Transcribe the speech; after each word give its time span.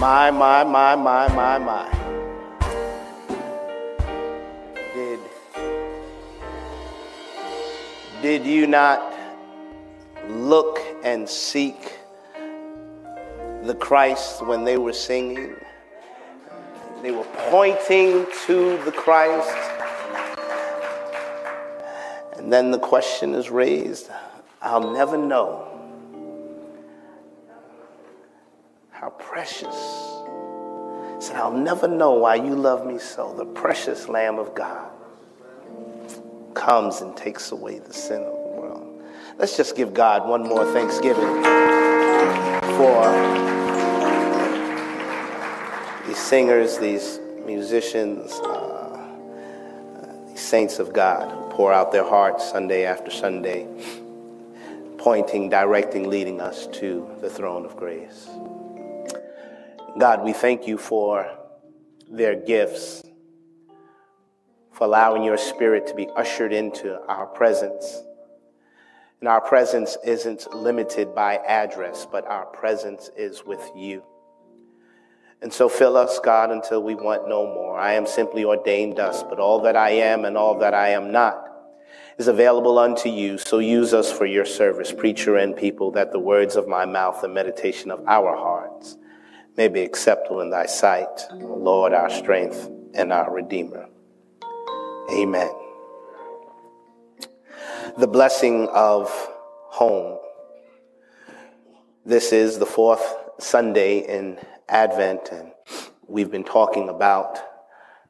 My, 0.00 0.30
my, 0.30 0.62
my, 0.62 0.94
my, 0.94 1.26
my, 1.34 1.58
my. 1.58 1.90
Did, 4.94 5.18
did 8.22 8.46
you 8.46 8.68
not 8.68 9.12
look 10.28 10.78
and 11.02 11.28
seek 11.28 11.98
the 13.64 13.74
Christ 13.74 14.46
when 14.46 14.62
they 14.62 14.78
were 14.78 14.92
singing? 14.92 15.56
They 17.02 17.10
were 17.10 17.26
pointing 17.50 18.24
to 18.46 18.80
the 18.84 18.92
Christ. 18.92 19.50
And 22.36 22.52
then 22.52 22.70
the 22.70 22.78
question 22.78 23.34
is 23.34 23.50
raised 23.50 24.12
I'll 24.62 24.92
never 24.92 25.18
know 25.18 25.67
precious. 29.38 29.76
Said, 31.20 31.36
I'll 31.36 31.52
never 31.52 31.86
know 31.86 32.14
why 32.14 32.34
you 32.34 32.56
love 32.56 32.84
me 32.84 32.98
so. 32.98 33.32
The 33.34 33.44
precious 33.44 34.08
Lamb 34.08 34.36
of 34.36 34.52
God 34.52 34.90
comes 36.54 37.02
and 37.02 37.16
takes 37.16 37.52
away 37.52 37.78
the 37.78 37.94
sin 37.94 38.20
of 38.20 38.32
the 38.32 38.60
world. 38.60 39.04
Let's 39.38 39.56
just 39.56 39.76
give 39.76 39.94
God 39.94 40.28
one 40.28 40.42
more 40.42 40.64
thanksgiving 40.72 41.44
for 42.74 43.00
these 46.08 46.18
singers, 46.18 46.78
these 46.78 47.20
musicians, 47.46 48.32
uh, 48.40 49.06
these 50.26 50.40
saints 50.40 50.80
of 50.80 50.92
God 50.92 51.30
who 51.30 51.48
pour 51.50 51.72
out 51.72 51.92
their 51.92 52.02
hearts 52.02 52.50
Sunday 52.50 52.86
after 52.86 53.12
Sunday, 53.12 53.68
pointing, 54.96 55.48
directing, 55.48 56.10
leading 56.10 56.40
us 56.40 56.66
to 56.78 57.08
the 57.20 57.30
throne 57.30 57.64
of 57.64 57.76
grace. 57.76 58.28
God, 59.98 60.22
we 60.22 60.32
thank 60.32 60.68
you 60.68 60.78
for 60.78 61.28
their 62.08 62.36
gifts, 62.36 63.02
for 64.70 64.84
allowing 64.84 65.24
your 65.24 65.36
spirit 65.36 65.88
to 65.88 65.94
be 65.94 66.06
ushered 66.14 66.52
into 66.52 67.00
our 67.08 67.26
presence. 67.26 68.00
And 69.18 69.28
our 69.28 69.40
presence 69.40 69.98
isn't 70.04 70.54
limited 70.54 71.16
by 71.16 71.38
address, 71.38 72.06
but 72.10 72.24
our 72.28 72.46
presence 72.46 73.10
is 73.16 73.44
with 73.44 73.60
you. 73.74 74.04
And 75.42 75.52
so 75.52 75.68
fill 75.68 75.96
us, 75.96 76.20
God, 76.20 76.52
until 76.52 76.80
we 76.80 76.94
want 76.94 77.28
no 77.28 77.46
more. 77.46 77.76
I 77.76 77.94
am 77.94 78.06
simply 78.06 78.44
ordained 78.44 79.00
us, 79.00 79.24
but 79.24 79.40
all 79.40 79.62
that 79.62 79.76
I 79.76 79.90
am 79.90 80.24
and 80.24 80.36
all 80.36 80.60
that 80.60 80.74
I 80.74 80.90
am 80.90 81.10
not 81.10 81.44
is 82.18 82.28
available 82.28 82.78
unto 82.78 83.08
you. 83.08 83.36
So 83.36 83.58
use 83.58 83.92
us 83.92 84.12
for 84.12 84.26
your 84.26 84.44
service, 84.44 84.92
preacher 84.92 85.36
and 85.36 85.56
people, 85.56 85.90
that 85.92 86.12
the 86.12 86.20
words 86.20 86.54
of 86.54 86.68
my 86.68 86.84
mouth 86.84 87.24
and 87.24 87.34
meditation 87.34 87.90
of 87.90 88.06
our 88.06 88.36
hearts 88.36 88.96
may 89.58 89.66
be 89.66 89.82
acceptable 89.82 90.40
in 90.40 90.50
thy 90.50 90.66
sight, 90.66 91.26
Lord, 91.32 91.92
our 91.92 92.08
strength 92.08 92.70
and 92.94 93.12
our 93.12 93.28
Redeemer. 93.28 93.88
Amen. 95.10 95.50
The 97.98 98.06
blessing 98.06 98.68
of 98.68 99.10
home. 99.66 100.20
This 102.06 102.32
is 102.32 102.60
the 102.60 102.66
fourth 102.66 103.16
Sunday 103.40 103.98
in 103.98 104.38
Advent, 104.68 105.30
and 105.32 105.50
we've 106.06 106.30
been 106.30 106.44
talking 106.44 106.88
about 106.88 107.40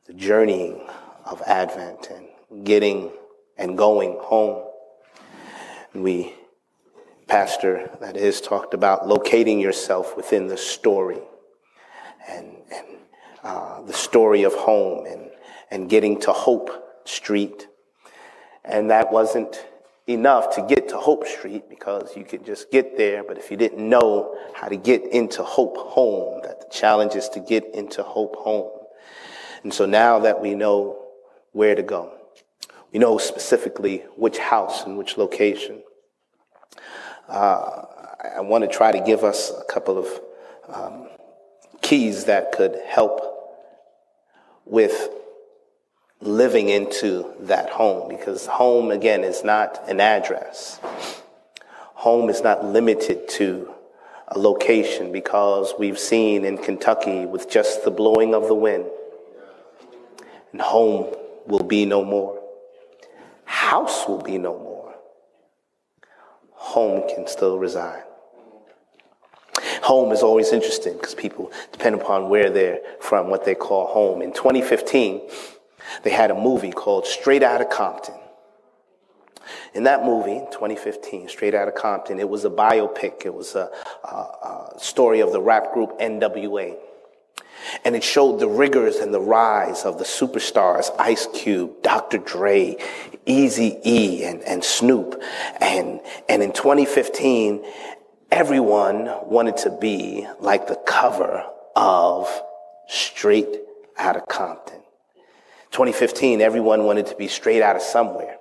the 0.04 0.12
journeying 0.12 0.86
of 1.24 1.40
Advent 1.46 2.10
and 2.10 2.66
getting 2.66 3.10
and 3.56 3.78
going 3.78 4.18
home. 4.20 4.70
We, 5.94 6.34
Pastor, 7.26 7.90
that 8.02 8.18
is, 8.18 8.42
talked 8.42 8.74
about 8.74 9.08
locating 9.08 9.58
yourself 9.58 10.14
within 10.14 10.48
the 10.48 10.58
story 10.58 11.22
and, 12.28 12.56
and 12.72 12.86
uh, 13.42 13.82
the 13.82 13.92
story 13.92 14.42
of 14.42 14.54
home 14.54 15.06
and, 15.06 15.30
and 15.70 15.88
getting 15.88 16.20
to 16.20 16.32
Hope 16.32 16.70
Street. 17.04 17.68
And 18.64 18.90
that 18.90 19.10
wasn't 19.10 19.64
enough 20.06 20.54
to 20.56 20.62
get 20.62 20.88
to 20.88 20.96
Hope 20.96 21.26
Street 21.26 21.68
because 21.68 22.16
you 22.16 22.24
could 22.24 22.44
just 22.44 22.70
get 22.70 22.96
there, 22.96 23.22
but 23.22 23.38
if 23.38 23.50
you 23.50 23.56
didn't 23.56 23.86
know 23.86 24.36
how 24.54 24.68
to 24.68 24.76
get 24.76 25.04
into 25.12 25.42
Hope 25.42 25.76
Home, 25.76 26.40
that 26.42 26.60
the 26.60 26.66
challenge 26.70 27.14
is 27.14 27.28
to 27.30 27.40
get 27.40 27.74
into 27.74 28.02
Hope 28.02 28.36
Home. 28.36 28.70
And 29.62 29.72
so 29.72 29.86
now 29.86 30.18
that 30.20 30.40
we 30.40 30.54
know 30.54 30.98
where 31.52 31.74
to 31.74 31.82
go, 31.82 32.12
we 32.92 32.98
know 32.98 33.18
specifically 33.18 34.04
which 34.16 34.38
house 34.38 34.84
and 34.84 34.96
which 34.96 35.18
location. 35.18 35.82
Uh, 37.28 37.84
I 38.36 38.40
want 38.40 38.64
to 38.64 38.68
try 38.68 38.92
to 38.92 39.00
give 39.00 39.24
us 39.24 39.50
a 39.50 39.70
couple 39.70 39.98
of 39.98 40.20
um, 40.68 41.08
keys 41.88 42.26
that 42.26 42.52
could 42.52 42.78
help 42.86 43.22
with 44.66 45.08
living 46.20 46.68
into 46.68 47.24
that 47.40 47.70
home 47.70 48.10
because 48.10 48.44
home 48.44 48.90
again 48.90 49.24
is 49.24 49.42
not 49.42 49.82
an 49.88 49.98
address. 49.98 50.80
Home 51.94 52.28
is 52.28 52.42
not 52.42 52.62
limited 52.62 53.26
to 53.30 53.72
a 54.28 54.38
location 54.38 55.12
because 55.12 55.72
we've 55.78 55.98
seen 55.98 56.44
in 56.44 56.58
Kentucky 56.58 57.24
with 57.24 57.48
just 57.48 57.84
the 57.84 57.90
blowing 57.90 58.34
of 58.34 58.48
the 58.48 58.54
wind 58.54 58.84
and 60.52 60.60
home 60.60 61.14
will 61.46 61.64
be 61.64 61.86
no 61.86 62.04
more. 62.04 62.38
House 63.46 64.06
will 64.06 64.20
be 64.20 64.36
no 64.36 64.58
more. 64.58 64.94
Home 66.52 67.08
can 67.08 67.26
still 67.26 67.58
reside. 67.58 68.02
Home 69.88 70.12
is 70.12 70.22
always 70.22 70.52
interesting 70.52 70.92
because 70.92 71.14
people 71.14 71.50
depend 71.72 71.94
upon 71.94 72.28
where 72.28 72.50
they're 72.50 72.80
from, 73.00 73.30
what 73.30 73.46
they 73.46 73.54
call 73.54 73.86
home. 73.86 74.20
In 74.20 74.34
2015, 74.34 75.22
they 76.02 76.10
had 76.10 76.30
a 76.30 76.34
movie 76.34 76.72
called 76.72 77.06
Straight 77.06 77.42
Outta 77.42 77.64
Compton. 77.64 78.16
In 79.72 79.84
that 79.84 80.04
movie, 80.04 80.44
2015, 80.52 81.30
Straight 81.30 81.54
Outta 81.54 81.72
Compton, 81.72 82.20
it 82.20 82.28
was 82.28 82.44
a 82.44 82.50
biopic. 82.50 83.24
It 83.24 83.32
was 83.32 83.54
a, 83.54 83.70
a, 84.04 84.08
a 84.14 84.74
story 84.76 85.20
of 85.20 85.32
the 85.32 85.40
rap 85.40 85.72
group 85.72 85.98
NWA. 85.98 86.76
And 87.82 87.96
it 87.96 88.04
showed 88.04 88.40
the 88.40 88.48
rigors 88.48 88.96
and 88.96 89.14
the 89.14 89.22
rise 89.22 89.86
of 89.86 89.96
the 89.96 90.04
superstars, 90.04 90.94
Ice 90.98 91.26
Cube, 91.32 91.82
Dr. 91.82 92.18
Dre, 92.18 92.76
Easy 93.24 93.78
E, 93.86 94.22
and, 94.24 94.42
and 94.42 94.62
Snoop. 94.62 95.18
And, 95.62 96.00
and 96.28 96.42
in 96.42 96.52
2015, 96.52 97.64
everyone 98.30 99.10
wanted 99.24 99.56
to 99.58 99.70
be 99.70 100.26
like 100.40 100.66
the 100.66 100.76
cover 100.86 101.44
of 101.74 102.28
Straight 102.88 103.48
Outta 103.98 104.22
Compton. 104.28 104.80
2015, 105.72 106.40
everyone 106.40 106.84
wanted 106.84 107.06
to 107.06 107.16
be 107.16 107.28
straight 107.28 107.62
out 107.62 107.76
of 107.76 107.82
somewhere. 107.82 108.36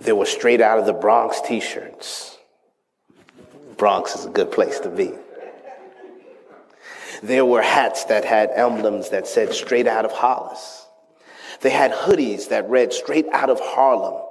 There 0.00 0.16
were 0.16 0.26
straight 0.26 0.60
out 0.60 0.78
of 0.78 0.86
the 0.86 0.92
Bronx 0.92 1.40
t-shirts. 1.40 2.36
Bronx 3.76 4.14
is 4.14 4.26
a 4.26 4.30
good 4.30 4.50
place 4.50 4.80
to 4.80 4.88
be. 4.88 5.12
There 7.22 7.44
were 7.44 7.62
hats 7.62 8.04
that 8.04 8.24
had 8.24 8.50
emblems 8.50 9.10
that 9.10 9.26
said 9.26 9.54
straight 9.54 9.86
out 9.86 10.04
of 10.04 10.12
Hollis. 10.12 10.86
They 11.60 11.70
had 11.70 11.92
hoodies 11.92 12.48
that 12.48 12.68
read 12.68 12.92
straight 12.92 13.26
out 13.32 13.50
of 13.50 13.60
Harlem 13.60 14.22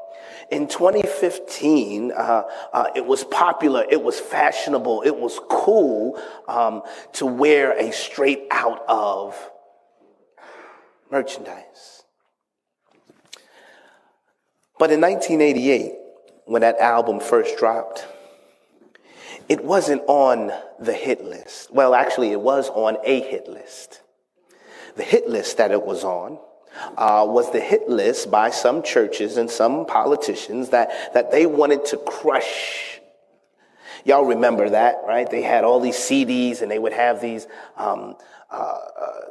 in 0.54 0.68
2015, 0.68 2.12
uh, 2.12 2.44
uh, 2.72 2.86
it 2.96 3.06
was 3.06 3.24
popular, 3.24 3.86
it 3.90 4.02
was 4.02 4.20
fashionable, 4.20 5.02
it 5.02 5.16
was 5.16 5.40
cool 5.50 6.22
um, 6.48 6.84
to 7.14 7.26
wear 7.26 7.72
a 7.78 7.92
straight 7.92 8.44
out 8.52 8.84
of 8.88 9.36
merchandise. 11.12 12.04
But 14.78 14.92
in 14.92 15.02
1988, 15.02 15.94
when 16.46 16.62
that 16.62 16.78
album 16.78 17.20
first 17.20 17.58
dropped, 17.58 18.06
it 19.50 19.64
wasn't 19.64 20.04
on 20.08 20.52
the 20.80 20.94
hit 20.94 21.24
list. 21.24 21.74
Well, 21.74 21.96
actually, 21.96 22.32
it 22.32 22.40
was 22.40 22.70
on 22.70 22.98
a 23.04 23.22
hit 23.22 23.48
list. 23.48 24.02
The 24.96 25.04
hit 25.04 25.28
list 25.28 25.58
that 25.58 25.72
it 25.72 25.84
was 25.84 26.04
on 26.04 26.38
uh, 26.98 27.26
was 27.28 27.52
the 27.52 27.60
hit 27.60 27.90
list 27.90 28.32
by 28.32 28.50
some 28.50 28.84
churches 28.84 29.38
and 29.38 29.50
some 29.50 29.86
politicians 29.86 30.70
that, 30.70 31.14
that 31.14 31.32
they 31.32 31.46
wanted 31.46 31.86
to 31.86 31.98
crush. 31.98 33.00
Y'all 34.06 34.26
remember 34.26 34.70
that, 34.70 34.98
right? 35.08 35.30
They 35.30 35.42
had 35.42 35.64
all 35.64 35.80
these 35.80 35.96
CDs 35.96 36.62
and 36.62 36.70
they 36.70 36.80
would 36.80 36.94
have 36.94 37.22
these 37.22 37.48
um, 37.78 38.16
uh, 38.52 38.56
uh, 38.56 39.22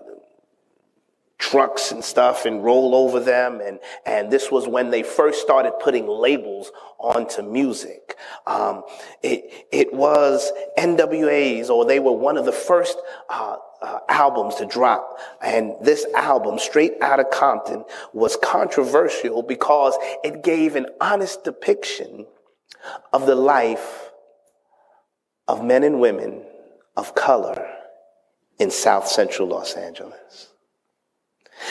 trucks 1.43 1.91
and 1.91 2.05
stuff 2.05 2.47
and 2.47 2.63
roll 2.63 2.95
over 2.95 3.19
them. 3.19 3.61
And, 3.61 3.81
and 4.07 4.31
this 4.31 4.51
was 4.51 4.69
when 4.69 4.91
they 4.91 5.03
first 5.03 5.43
started 5.43 5.73
putting 5.83 6.07
labels 6.07 6.71
onto 6.99 7.43
music. 7.43 8.17
Um, 8.47 8.85
it, 9.23 9.67
it 9.73 9.93
was 9.93 10.53
NWAs, 10.79 11.69
or 11.69 11.85
they 11.85 11.99
were 11.99 12.13
one 12.13 12.39
of 12.39 12.45
the 12.45 12.53
first 12.53 12.97
uh, 13.29 13.57
uh, 13.83 13.99
albums 14.09 14.55
to 14.57 14.67
drop. 14.67 15.19
And 15.43 15.75
this 15.83 16.07
album, 16.15 16.61
Straight 16.61 16.95
Outta 17.03 17.25
Compton, 17.25 17.85
was 18.13 18.37
controversial 18.41 19.43
because 19.43 19.97
it 20.23 20.45
gave 20.45 20.77
an 20.77 20.87
honest 21.01 21.43
depiction 21.43 22.25
of 23.13 23.27
the 23.27 23.35
life 23.35 24.13
of 25.49 25.65
men 25.65 25.83
and 25.83 26.01
women 26.01 26.45
of 26.97 27.17
color 27.17 27.69
in 28.61 28.71
South 28.71 29.09
Central 29.09 29.49
Los 29.49 29.75
Angeles. 29.75 30.52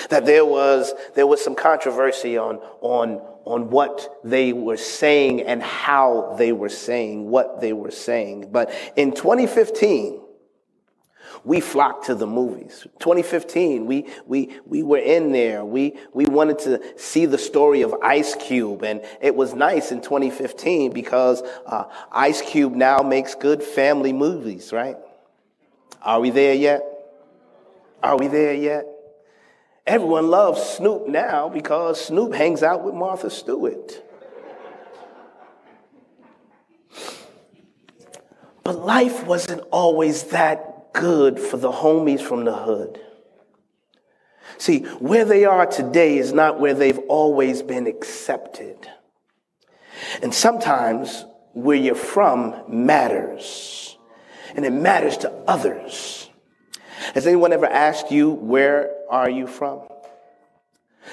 That 0.09 0.25
there 0.25 0.45
was, 0.45 0.93
there 1.15 1.27
was 1.27 1.43
some 1.43 1.55
controversy 1.55 2.38
on, 2.38 2.57
on, 2.81 3.21
on 3.45 3.69
what 3.69 4.19
they 4.23 4.53
were 4.53 4.77
saying 4.77 5.41
and 5.41 5.61
how 5.61 6.35
they 6.38 6.51
were 6.51 6.69
saying 6.69 7.29
what 7.29 7.61
they 7.61 7.73
were 7.73 7.91
saying. 7.91 8.49
But 8.51 8.73
in 8.95 9.13
2015, 9.13 10.21
we 11.43 11.59
flocked 11.59 12.05
to 12.05 12.15
the 12.15 12.27
movies. 12.27 12.85
2015, 12.99 13.85
we, 13.85 14.07
we, 14.27 14.59
we 14.65 14.83
were 14.83 14.99
in 14.99 15.31
there. 15.31 15.65
We, 15.65 15.97
we 16.13 16.25
wanted 16.25 16.59
to 16.59 16.99
see 16.99 17.25
the 17.25 17.37
story 17.37 17.81
of 17.81 17.94
Ice 18.03 18.35
Cube. 18.35 18.83
And 18.83 19.01
it 19.21 19.35
was 19.35 19.53
nice 19.55 19.91
in 19.91 20.01
2015 20.01 20.91
because 20.94 21.41
uh, 21.65 21.85
Ice 22.11 22.41
Cube 22.41 22.73
now 22.73 22.99
makes 22.99 23.33
good 23.33 23.63
family 23.63 24.13
movies, 24.13 24.71
right? 24.71 24.97
Are 26.03 26.19
we 26.19 26.29
there 26.29 26.53
yet? 26.53 26.83
Are 28.03 28.17
we 28.17 28.27
there 28.27 28.53
yet? 28.53 28.85
Everyone 29.86 30.30
loves 30.30 30.62
Snoop 30.62 31.07
now 31.07 31.50
because 31.50 32.06
Snoop 32.06 32.33
hangs 32.33 32.63
out 32.63 32.83
with 32.83 32.94
Martha 32.94 33.30
Stewart. 33.30 34.04
But 38.63 38.80
life 38.86 39.25
wasn't 39.25 39.62
always 39.72 40.24
that 40.25 40.94
good 40.94 41.39
for 41.39 41.57
the 41.57 41.72
homies 41.72 42.22
from 42.22 42.45
the 42.45 42.56
hood. 42.56 43.00
See, 44.57 44.83
where 45.00 45.25
they 45.25 45.45
are 45.45 45.66
today 45.66 46.19
is 46.19 46.33
not 46.33 46.60
where 46.60 46.75
they've 46.75 47.00
always 47.10 47.63
been 47.63 47.88
accepted. 47.88 48.88
And 50.22 50.33
sometimes 50.33 51.25
where 51.54 51.75
you're 51.75 51.95
from 51.95 52.63
matters, 52.68 53.98
and 54.56 54.63
it 54.63 54.72
matters 54.72 55.18
to 55.18 55.31
others. 55.48 56.20
Has 57.13 57.27
anyone 57.27 57.53
ever 57.53 57.65
asked 57.65 58.11
you, 58.11 58.31
where 58.31 58.91
are 59.09 59.29
you 59.29 59.47
from? 59.47 59.81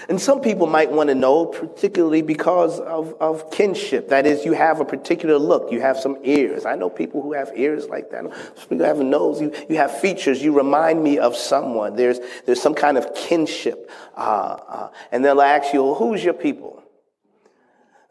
And 0.08 0.20
some 0.20 0.40
people 0.40 0.66
might 0.66 0.92
want 0.92 1.08
to 1.08 1.14
know, 1.14 1.46
particularly 1.46 2.22
because 2.22 2.78
of, 2.78 3.14
of 3.20 3.50
kinship. 3.50 4.08
That 4.08 4.26
is, 4.26 4.44
you 4.44 4.52
have 4.52 4.80
a 4.80 4.84
particular 4.84 5.38
look. 5.38 5.72
You 5.72 5.80
have 5.80 5.98
some 5.98 6.18
ears. 6.24 6.66
I 6.66 6.76
know 6.76 6.90
people 6.90 7.22
who 7.22 7.32
have 7.32 7.50
ears 7.56 7.86
like 7.88 8.10
that. 8.10 8.24
Some 8.56 8.68
people 8.68 8.86
have 8.86 9.00
a 9.00 9.04
nose. 9.04 9.40
You, 9.40 9.52
you 9.68 9.76
have 9.76 9.98
features. 10.00 10.42
You 10.42 10.56
remind 10.56 11.02
me 11.02 11.18
of 11.18 11.34
someone. 11.36 11.96
There's, 11.96 12.20
there's 12.44 12.60
some 12.60 12.74
kind 12.74 12.98
of 12.98 13.14
kinship. 13.14 13.90
Uh, 14.14 14.58
uh, 14.68 14.90
and 15.10 15.24
they'll 15.24 15.40
ask 15.40 15.72
you, 15.72 15.82
well, 15.82 15.94
who's 15.94 16.22
your 16.22 16.34
people? 16.34 16.82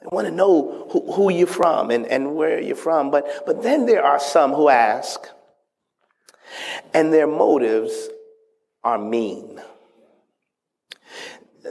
They 0.01 0.07
want 0.11 0.27
to 0.27 0.33
know 0.33 0.87
who, 0.91 1.13
who 1.13 1.31
you're 1.31 1.47
from 1.47 1.91
and, 1.91 2.05
and 2.07 2.35
where 2.35 2.59
you're 2.59 2.75
from. 2.75 3.11
But, 3.11 3.45
but 3.45 3.61
then 3.61 3.85
there 3.85 4.03
are 4.03 4.19
some 4.19 4.51
who 4.51 4.67
ask, 4.67 5.29
and 6.93 7.13
their 7.13 7.27
motives 7.27 8.09
are 8.83 8.97
mean. 8.97 9.61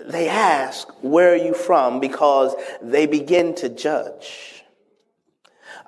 They 0.06 0.28
ask, 0.28 0.88
Where 1.02 1.32
are 1.32 1.37
you 1.37 1.55
from? 1.55 2.00
because 2.00 2.55
they 2.82 3.06
begin 3.06 3.55
to 3.56 3.69
judge. 3.69 4.56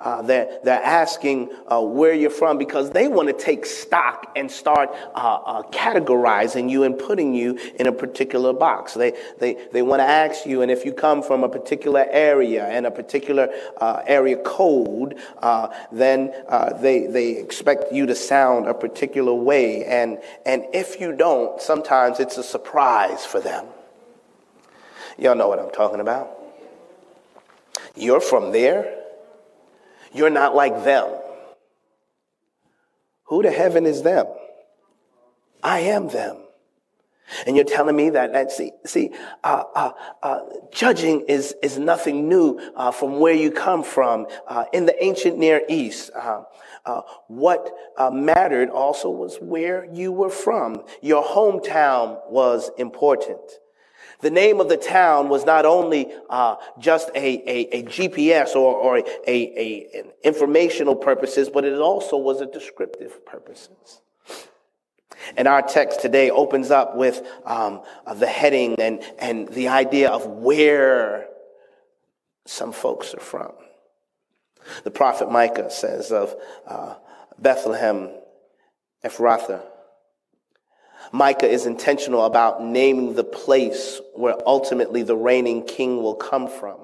Uh, 0.00 0.22
they're, 0.22 0.60
they're 0.62 0.82
asking 0.82 1.50
uh, 1.66 1.80
where 1.80 2.14
you're 2.14 2.30
from 2.30 2.58
because 2.58 2.90
they 2.90 3.08
want 3.08 3.28
to 3.28 3.34
take 3.34 3.66
stock 3.66 4.32
and 4.36 4.50
start 4.50 4.90
uh, 5.14 5.40
uh, 5.44 5.62
categorizing 5.70 6.70
you 6.70 6.84
and 6.84 6.98
putting 6.98 7.34
you 7.34 7.58
in 7.78 7.86
a 7.86 7.92
particular 7.92 8.52
box. 8.52 8.94
They, 8.94 9.16
they, 9.38 9.68
they 9.72 9.82
want 9.82 10.00
to 10.00 10.04
ask 10.04 10.46
you, 10.46 10.62
and 10.62 10.70
if 10.70 10.84
you 10.84 10.92
come 10.92 11.22
from 11.22 11.42
a 11.42 11.48
particular 11.48 12.06
area 12.10 12.66
and 12.66 12.86
a 12.86 12.90
particular 12.90 13.48
uh, 13.80 14.02
area 14.06 14.36
code, 14.36 15.18
uh, 15.38 15.68
then 15.90 16.32
they, 16.80 17.06
they 17.06 17.30
expect 17.36 17.92
you 17.92 18.06
to 18.06 18.14
sound 18.14 18.66
a 18.66 18.74
particular 18.74 19.34
way. 19.34 19.84
And, 19.84 20.18
and 20.46 20.64
if 20.72 21.00
you 21.00 21.12
don't, 21.12 21.60
sometimes 21.60 22.20
it's 22.20 22.38
a 22.38 22.42
surprise 22.42 23.24
for 23.24 23.40
them. 23.40 23.66
Y'all 25.18 25.34
know 25.34 25.48
what 25.48 25.58
I'm 25.58 25.70
talking 25.70 26.00
about. 26.00 26.30
You're 27.96 28.20
from 28.20 28.52
there. 28.52 28.97
You're 30.12 30.30
not 30.30 30.54
like 30.54 30.84
them. 30.84 31.08
Who 33.24 33.42
to 33.42 33.50
heaven 33.50 33.86
is 33.86 34.02
them? 34.02 34.26
I 35.62 35.80
am 35.80 36.08
them. 36.08 36.38
And 37.46 37.56
you're 37.56 37.64
telling 37.64 37.94
me 37.94 38.10
that, 38.10 38.32
that 38.32 38.50
see, 38.50 38.72
see, 38.86 39.10
uh, 39.44 39.64
uh, 39.74 39.92
uh, 40.22 40.40
judging 40.72 41.26
is, 41.28 41.54
is 41.62 41.78
nothing 41.78 42.28
new 42.28 42.58
uh, 42.74 42.90
from 42.90 43.20
where 43.20 43.34
you 43.34 43.50
come 43.50 43.82
from. 43.82 44.26
Uh, 44.46 44.64
in 44.72 44.86
the 44.86 45.04
ancient 45.04 45.38
Near 45.38 45.62
East, 45.68 46.10
uh, 46.14 47.02
what 47.26 47.70
mattered 48.12 48.70
also 48.70 49.10
was 49.10 49.36
where 49.42 49.86
you 49.92 50.10
were 50.10 50.30
from. 50.30 50.82
Your 51.02 51.22
hometown 51.22 52.18
was 52.30 52.70
important. 52.78 53.40
The 54.20 54.30
name 54.30 54.60
of 54.60 54.68
the 54.68 54.76
town 54.76 55.28
was 55.28 55.44
not 55.44 55.64
only 55.64 56.12
uh, 56.28 56.56
just 56.78 57.08
a, 57.14 57.18
a, 57.18 57.78
a, 57.78 57.82
GPS 57.84 58.56
or, 58.56 58.74
or 58.74 58.98
a, 58.98 59.04
a, 59.26 60.04
informational 60.24 60.96
purposes, 60.96 61.48
but 61.48 61.64
it 61.64 61.78
also 61.78 62.16
was 62.16 62.40
a 62.40 62.46
descriptive 62.46 63.24
purposes. 63.24 64.00
And 65.36 65.46
our 65.46 65.62
text 65.62 66.00
today 66.00 66.30
opens 66.30 66.70
up 66.70 66.96
with 66.96 67.24
um, 67.44 67.82
the 68.16 68.26
heading 68.26 68.74
and, 68.80 69.02
and 69.18 69.48
the 69.48 69.68
idea 69.68 70.10
of 70.10 70.26
where 70.26 71.28
some 72.46 72.72
folks 72.72 73.14
are 73.14 73.20
from. 73.20 73.52
The 74.84 74.90
prophet 74.90 75.30
Micah 75.30 75.70
says 75.70 76.10
of 76.10 76.34
uh, 76.66 76.94
Bethlehem, 77.38 78.10
Ephrathah, 79.04 79.62
Micah 81.12 81.48
is 81.48 81.66
intentional 81.66 82.24
about 82.24 82.62
naming 82.62 83.14
the 83.14 83.24
place 83.24 84.00
where 84.14 84.36
ultimately 84.46 85.02
the 85.02 85.16
reigning 85.16 85.64
king 85.64 86.02
will 86.02 86.14
come 86.14 86.48
from. 86.48 86.78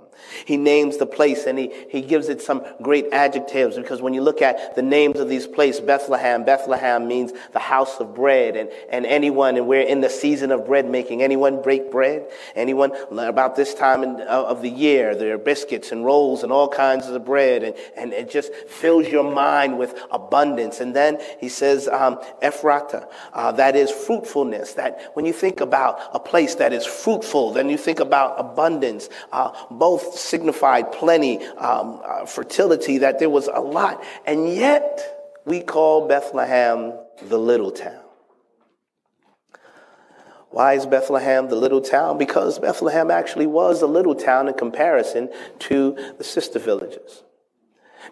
He 0.45 0.57
names 0.57 0.97
the 0.97 1.07
place 1.07 1.47
and 1.47 1.59
he, 1.59 1.71
he 1.89 2.01
gives 2.01 2.29
it 2.29 2.41
some 2.41 2.65
great 2.83 3.07
adjectives 3.13 3.77
because 3.77 4.03
when 4.03 4.15
you 4.15 4.23
look 4.23 4.43
at 4.43 4.75
the 4.75 4.83
names 4.83 5.19
of 5.19 5.29
these 5.29 5.47
places, 5.47 5.81
Bethlehem, 5.81 6.45
Bethlehem 6.45 7.07
means 7.07 7.33
the 7.53 7.59
house 7.59 7.99
of 8.01 8.15
bread 8.15 8.57
and, 8.57 8.71
and 8.91 9.07
anyone, 9.07 9.57
and 9.57 9.67
we're 9.67 9.81
in 9.81 10.01
the 10.01 10.11
season 10.11 10.51
of 10.51 10.67
bread 10.67 10.89
making. 10.89 11.23
Anyone 11.23 11.63
break 11.63 11.91
bread? 11.91 12.31
Anyone 12.55 12.93
about 13.11 13.57
this 13.57 13.75
time 13.75 14.03
in, 14.03 14.21
uh, 14.21 14.45
of 14.47 14.63
the 14.63 14.71
year, 14.71 15.15
there 15.15 15.35
are 15.35 15.39
biscuits 15.39 15.93
and 15.93 16.05
rolls 16.05 16.43
and 16.43 16.53
all 16.53 16.69
kinds 16.69 17.07
of 17.09 17.25
bread 17.25 17.63
and, 17.63 17.75
and 17.97 18.13
it 18.13 18.31
just 18.31 18.53
fills 18.55 19.09
your 19.09 19.25
mind 19.25 19.79
with 19.79 19.99
abundance. 20.11 20.81
And 20.81 20.95
then 20.95 21.19
he 21.41 21.49
says, 21.49 21.89
um, 21.89 22.19
Ephrata, 22.43 23.09
uh, 23.33 23.53
that 23.53 23.77
is 23.77 23.91
fruitfulness. 23.91 24.75
That 24.75 25.13
when 25.15 25.25
you 25.25 25.33
think 25.33 25.61
about 25.61 25.99
a 26.13 26.19
place 26.19 26.55
that 26.57 26.73
is 26.73 26.87
fruitful, 26.87 27.53
then 27.53 27.69
you 27.69 27.77
think 27.77 28.01
about 28.01 28.39
abundance, 28.39 29.09
uh, 29.33 29.51
both 29.71 30.04
signified 30.13 30.93
plenty, 30.93 31.45
um, 31.45 32.01
uh, 32.05 32.27
fertility, 32.27 32.99
that 32.99 33.19
there 33.19 33.31
was 33.31 33.49
a 33.53 33.61
lot. 33.61 34.03
And 34.27 34.49
yet, 34.49 35.41
we 35.45 35.61
call 35.61 36.09
Bethlehem 36.09 36.95
the 37.23 37.39
little 37.39 37.71
town. 37.71 38.01
Why 40.51 40.75
is 40.75 40.87
Bethlehem 40.87 41.49
the 41.49 41.57
little 41.57 41.81
town? 41.81 42.17
Because 42.17 42.59
Bethlehem 42.59 43.11
actually 43.11 43.47
was 43.47 43.83
a 43.83 43.87
little 43.87 44.15
town 44.15 44.47
in 44.47 44.55
comparison 44.55 45.31
to 45.61 45.97
the 46.17 46.25
sister 46.25 46.61
villages 46.61 47.25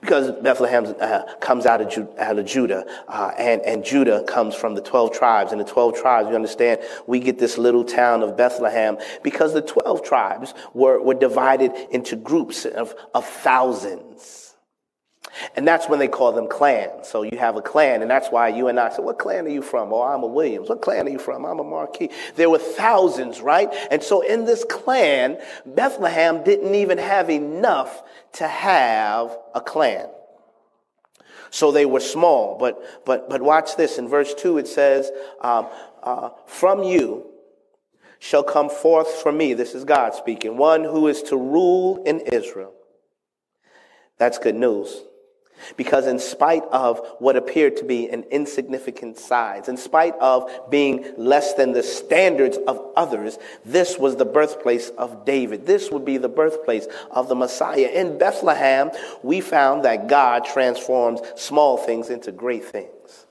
because 0.01 0.31
Bethlehem 0.43 0.95
uh, 1.01 1.23
comes 1.41 1.67
out 1.67 1.81
of, 1.81 1.91
Ju- 1.91 2.09
out 2.19 2.39
of 2.39 2.47
Judah, 2.47 2.85
uh, 3.09 3.33
and, 3.39 3.61
and 3.63 3.85
Judah 3.85 4.25
comes 4.25 4.55
from 4.55 4.75
the 4.75 4.81
12 4.81 5.13
tribes. 5.13 5.53
And 5.53 5.61
the 5.61 5.65
12 5.65 5.97
tribes, 5.97 6.29
you 6.29 6.35
understand, 6.35 6.81
we 7.07 7.21
get 7.21 7.39
this 7.39 7.59
little 7.59 7.85
town 7.85 8.23
of 8.23 8.37
Bethlehem 8.37 8.99
because 9.23 9.53
the 9.53 9.63
12 9.63 10.03
tribes 10.03 10.55
were, 10.75 11.01
were 11.03 11.15
divided 11.15 11.73
into 11.91 12.17
groups 12.17 12.65
of, 12.65 12.95
of 13.15 13.27
thousands. 13.27 14.52
And 15.57 15.67
that's 15.67 15.89
when 15.89 15.99
they 15.99 16.09
call 16.09 16.33
them 16.33 16.49
clans. 16.49 17.09
So 17.09 17.23
you 17.23 17.39
have 17.39 17.57
a 17.57 17.63
clan, 17.63 18.03
and 18.03 18.11
that's 18.11 18.29
why 18.29 18.49
you 18.49 18.69
and 18.69 18.79
I 18.79 18.91
said, 18.91 19.05
What 19.05 19.19
clan 19.19 19.47
are 19.47 19.51
you 19.51 19.63
from? 19.63 19.93
Oh, 19.93 20.03
I'm 20.03 20.23
a 20.23 20.27
Williams. 20.27 20.69
What 20.69 20.83
clan 20.83 21.07
are 21.07 21.11
you 21.11 21.19
from? 21.19 21.45
I'm 21.45 21.59
a 21.59 21.65
Marquis. 21.65 22.11
There 22.37 22.51
were 22.51 22.59
thousands, 22.59 23.41
right? 23.41 23.69
And 23.91 24.03
so 24.03 24.21
in 24.21 24.45
this 24.45 24.65
clan, 24.65 25.39
Bethlehem 25.65 26.45
didn't 26.45 26.75
even 26.75 26.99
have 26.99 27.31
enough 27.31 28.03
to 28.35 28.47
have 28.47 29.37
a 29.55 29.61
clan. 29.61 30.09
So 31.51 31.71
they 31.71 31.87
were 31.87 32.01
small. 32.01 32.59
But, 32.59 33.05
but, 33.05 33.29
but 33.29 33.43
watch 33.43 33.77
this. 33.77 33.99
In 33.99 34.09
verse 34.09 34.35
2, 34.35 34.59
it 34.59 34.69
says, 34.69 35.11
um, 35.41 35.69
uh, 36.03 36.31
From 36.47 36.83
you 36.83 37.27
shall 38.19 38.43
come 38.43 38.71
forth 38.71 39.21
from 39.23 39.37
me, 39.37 39.53
this 39.53 39.75
is 39.75 39.85
God 39.85 40.15
speaking, 40.15 40.57
one 40.57 40.85
who 40.85 41.09
is 41.09 41.23
to 41.25 41.37
rule 41.37 42.03
in 42.05 42.21
Israel. 42.21 42.73
That's 44.19 44.39
good 44.39 44.55
news. 44.55 45.03
Because 45.77 46.07
in 46.07 46.19
spite 46.19 46.65
of 46.65 47.01
what 47.19 47.37
appeared 47.37 47.77
to 47.79 47.85
be 47.85 48.09
an 48.09 48.25
insignificant 48.31 49.19
size, 49.19 49.69
in 49.69 49.77
spite 49.77 50.15
of 50.21 50.51
being 50.71 51.13
less 51.17 51.55
than 51.55 51.73
the 51.73 51.83
standards 51.83 52.59
of 52.67 52.81
others, 52.97 53.39
this 53.65 53.99
was 53.99 54.17
the 54.17 54.25
birthplace 54.25 54.91
of 54.91 55.25
David. 55.25 55.67
This 55.67 55.91
would 55.91 56.05
be 56.05 56.19
the 56.19 56.29
birthplace 56.29 56.87
of 57.11 57.29
the 57.29 57.35
Messiah. 57.35 57.91
In 57.93 58.19
Bethlehem, 58.19 58.91
we 59.23 59.41
found 59.41 59.85
that 59.85 60.09
God 60.09 60.45
transforms 60.45 61.21
small 61.37 61.77
things 61.77 62.11
into 62.11 62.33
great 62.33 62.65
things. 62.65 63.27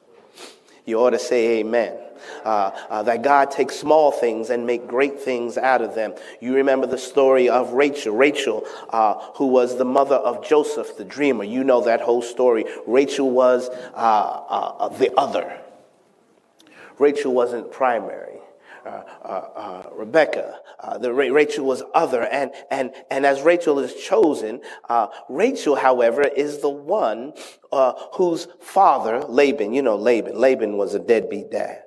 You 0.85 0.99
ought 0.99 1.11
to 1.11 1.19
say 1.19 1.59
amen. 1.59 1.97
Uh, 2.43 2.71
uh, 2.89 3.03
that 3.03 3.21
God 3.21 3.51
takes 3.51 3.75
small 3.75 4.11
things 4.11 4.49
and 4.49 4.65
make 4.65 4.87
great 4.87 5.19
things 5.19 5.57
out 5.57 5.81
of 5.81 5.95
them. 5.95 6.13
You 6.39 6.55
remember 6.55 6.87
the 6.87 6.97
story 6.97 7.49
of 7.49 7.73
Rachel, 7.73 8.15
Rachel, 8.15 8.65
uh, 8.89 9.15
who 9.35 9.47
was 9.47 9.77
the 9.77 9.85
mother 9.85 10.15
of 10.15 10.45
Joseph, 10.47 10.97
the 10.97 11.05
dreamer. 11.05 11.43
You 11.43 11.63
know 11.63 11.81
that 11.81 12.01
whole 12.01 12.21
story. 12.21 12.65
Rachel 12.87 13.29
was 13.29 13.69
uh, 13.93 14.43
uh, 14.49 14.89
the 14.89 15.11
other. 15.17 15.59
Rachel 16.97 17.33
wasn't 17.33 17.71
primary. 17.71 18.37
Uh, 18.83 19.03
uh, 19.23 19.27
uh, 19.27 19.89
Rebecca. 19.93 20.59
the 20.99 21.13
Rachel 21.13 21.67
was 21.67 21.83
other, 21.93 22.23
and 22.23 22.51
and 22.71 22.91
and 23.11 23.27
as 23.27 23.41
Rachel 23.41 23.77
is 23.77 23.93
chosen, 23.93 24.61
Rachel, 25.29 25.75
however, 25.75 26.23
is 26.23 26.61
the 26.61 26.69
one 26.69 27.33
whose 28.13 28.47
father 28.59 29.19
Laban. 29.21 29.73
You 29.73 29.83
know 29.83 29.97
Laban. 29.97 30.35
Laban 30.35 30.77
was 30.77 30.95
a 30.95 30.99
deadbeat 30.99 31.51
dad. 31.51 31.83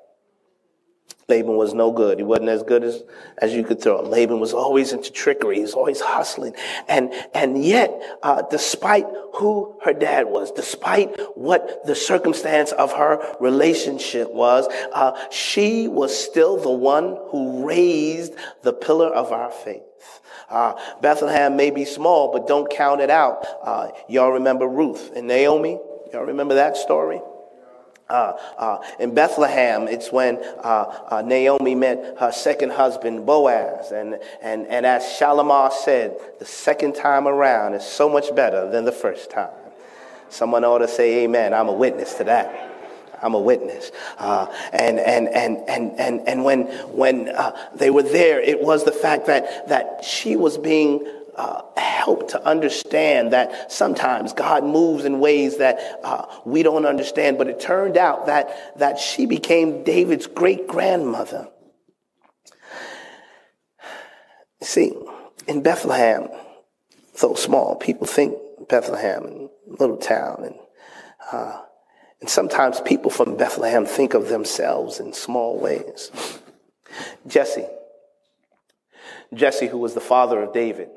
Laban 1.28 1.56
was 1.56 1.72
no 1.72 1.90
good. 1.90 2.18
He 2.18 2.24
wasn't 2.24 2.50
as 2.50 2.62
good 2.62 2.84
as, 2.84 3.02
as 3.38 3.54
you 3.54 3.64
could 3.64 3.80
throw 3.80 4.04
him. 4.04 4.10
Laban 4.10 4.40
was 4.40 4.52
always 4.52 4.92
into 4.92 5.10
trickery. 5.10 5.56
He 5.56 5.62
was 5.62 5.74
always 5.74 6.00
hustling. 6.00 6.54
And, 6.88 7.12
and 7.34 7.64
yet, 7.64 7.90
uh, 8.22 8.42
despite 8.50 9.06
who 9.34 9.76
her 9.84 9.92
dad 9.92 10.26
was, 10.26 10.52
despite 10.52 11.18
what 11.36 11.84
the 11.86 11.94
circumstance 11.94 12.72
of 12.72 12.92
her 12.92 13.36
relationship 13.40 14.30
was, 14.32 14.68
uh, 14.92 15.12
she 15.30 15.88
was 15.88 16.16
still 16.16 16.56
the 16.58 16.70
one 16.70 17.16
who 17.28 17.66
raised 17.66 18.34
the 18.62 18.72
pillar 18.72 19.08
of 19.08 19.32
our 19.32 19.50
faith. 19.50 19.82
Uh, 20.50 20.74
Bethlehem 21.00 21.56
may 21.56 21.70
be 21.70 21.84
small, 21.84 22.32
but 22.32 22.46
don't 22.46 22.70
count 22.70 23.00
it 23.00 23.10
out. 23.10 23.46
Uh, 23.62 23.88
y'all 24.08 24.32
remember 24.32 24.68
Ruth 24.68 25.10
and 25.16 25.26
Naomi? 25.26 25.78
Y'all 26.12 26.24
remember 26.24 26.54
that 26.56 26.76
story? 26.76 27.20
Uh, 28.08 28.36
uh, 28.58 28.78
in 28.98 29.14
Bethlehem, 29.14 29.88
it's 29.88 30.12
when 30.12 30.36
uh, 30.62 31.06
uh, 31.10 31.22
Naomi 31.22 31.74
met 31.74 32.16
her 32.20 32.30
second 32.30 32.70
husband, 32.70 33.24
Boaz. 33.24 33.92
And, 33.92 34.18
and, 34.42 34.66
and 34.66 34.84
as 34.84 35.02
Shalamar 35.04 35.72
said, 35.72 36.16
the 36.38 36.44
second 36.44 36.94
time 36.94 37.26
around 37.26 37.72
is 37.72 37.84
so 37.84 38.08
much 38.08 38.34
better 38.36 38.70
than 38.70 38.84
the 38.84 38.92
first 38.92 39.30
time. 39.30 39.50
Someone 40.28 40.64
ought 40.64 40.78
to 40.78 40.88
say 40.88 41.24
amen. 41.24 41.54
I'm 41.54 41.68
a 41.68 41.72
witness 41.72 42.14
to 42.14 42.24
that. 42.24 42.70
I'm 43.22 43.32
a 43.32 43.40
witness. 43.40 43.90
Uh, 44.18 44.52
and, 44.72 45.00
and, 45.00 45.28
and, 45.28 45.58
and, 45.66 45.98
and, 45.98 46.28
and 46.28 46.44
when, 46.44 46.64
when 46.94 47.30
uh, 47.30 47.56
they 47.74 47.88
were 47.88 48.02
there, 48.02 48.38
it 48.38 48.60
was 48.60 48.84
the 48.84 48.92
fact 48.92 49.26
that, 49.26 49.68
that 49.68 50.04
she 50.04 50.36
was 50.36 50.58
being 50.58 51.06
uh, 51.36 51.62
help 51.76 52.28
to 52.30 52.46
understand 52.46 53.32
that 53.32 53.72
sometimes 53.72 54.32
God 54.32 54.64
moves 54.64 55.04
in 55.04 55.20
ways 55.20 55.58
that 55.58 56.00
uh, 56.02 56.26
we 56.44 56.62
don't 56.62 56.86
understand. 56.86 57.38
But 57.38 57.48
it 57.48 57.60
turned 57.60 57.96
out 57.96 58.26
that, 58.26 58.78
that 58.78 58.98
she 58.98 59.26
became 59.26 59.84
David's 59.84 60.26
great 60.26 60.66
grandmother. 60.66 61.48
See, 64.62 64.92
in 65.46 65.62
Bethlehem, 65.62 66.28
so 67.14 67.34
small, 67.34 67.76
people 67.76 68.06
think 68.06 68.36
Bethlehem, 68.68 69.50
little 69.66 69.98
town, 69.98 70.44
and 70.44 70.54
uh, 71.32 71.60
and 72.20 72.30
sometimes 72.30 72.80
people 72.80 73.10
from 73.10 73.36
Bethlehem 73.36 73.84
think 73.84 74.14
of 74.14 74.28
themselves 74.28 74.98
in 74.98 75.12
small 75.12 75.58
ways. 75.58 76.10
Jesse, 77.26 77.66
Jesse, 79.34 79.66
who 79.66 79.76
was 79.76 79.92
the 79.92 80.00
father 80.00 80.42
of 80.42 80.54
David 80.54 80.88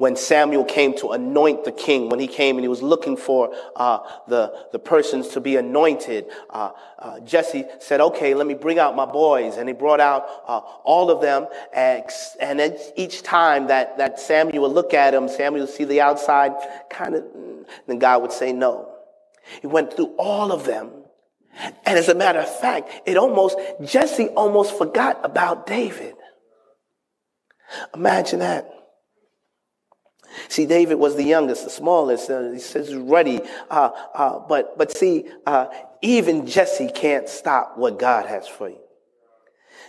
when 0.00 0.16
Samuel 0.16 0.64
came 0.64 0.96
to 0.96 1.10
anoint 1.10 1.64
the 1.64 1.72
king, 1.72 2.08
when 2.08 2.18
he 2.18 2.26
came 2.26 2.56
and 2.56 2.64
he 2.64 2.68
was 2.68 2.80
looking 2.80 3.18
for 3.18 3.54
uh, 3.76 3.98
the, 4.26 4.50
the 4.72 4.78
persons 4.78 5.28
to 5.28 5.42
be 5.42 5.56
anointed, 5.56 6.24
uh, 6.48 6.70
uh, 6.98 7.20
Jesse 7.20 7.66
said, 7.80 8.00
okay, 8.00 8.32
let 8.32 8.46
me 8.46 8.54
bring 8.54 8.78
out 8.78 8.96
my 8.96 9.04
boys. 9.04 9.58
And 9.58 9.68
he 9.68 9.74
brought 9.74 10.00
out 10.00 10.24
uh, 10.48 10.60
all 10.84 11.10
of 11.10 11.20
them. 11.20 11.48
And, 11.74 12.02
and 12.40 12.78
each 12.96 13.22
time 13.22 13.66
that, 13.66 13.98
that 13.98 14.18
Samuel 14.18 14.62
would 14.62 14.72
look 14.72 14.94
at 14.94 15.12
him, 15.12 15.28
Samuel 15.28 15.66
would 15.66 15.74
see 15.74 15.84
the 15.84 16.00
outside 16.00 16.52
kind 16.88 17.14
of, 17.14 17.24
then 17.86 17.98
God 17.98 18.22
would 18.22 18.32
say 18.32 18.54
no. 18.54 18.90
He 19.60 19.66
went 19.66 19.92
through 19.92 20.14
all 20.18 20.50
of 20.50 20.64
them. 20.64 20.92
And 21.84 21.98
as 21.98 22.08
a 22.08 22.14
matter 22.14 22.38
of 22.38 22.58
fact, 22.58 22.90
it 23.04 23.18
almost, 23.18 23.58
Jesse 23.84 24.28
almost 24.28 24.78
forgot 24.78 25.20
about 25.24 25.66
David. 25.66 26.14
Imagine 27.94 28.38
that. 28.38 28.79
See, 30.48 30.66
David 30.66 30.96
was 30.96 31.16
the 31.16 31.24
youngest, 31.24 31.64
the 31.64 31.70
smallest. 31.70 32.30
Uh, 32.30 32.52
he 32.52 32.58
says 32.58 32.94
ready. 32.94 33.40
Uh, 33.70 33.90
uh, 34.14 34.38
but, 34.40 34.76
but 34.78 34.96
see, 34.96 35.26
uh, 35.46 35.66
even 36.02 36.46
Jesse 36.46 36.90
can't 36.90 37.28
stop 37.28 37.76
what 37.76 37.98
God 37.98 38.26
has 38.26 38.46
for 38.46 38.68
you. 38.68 38.78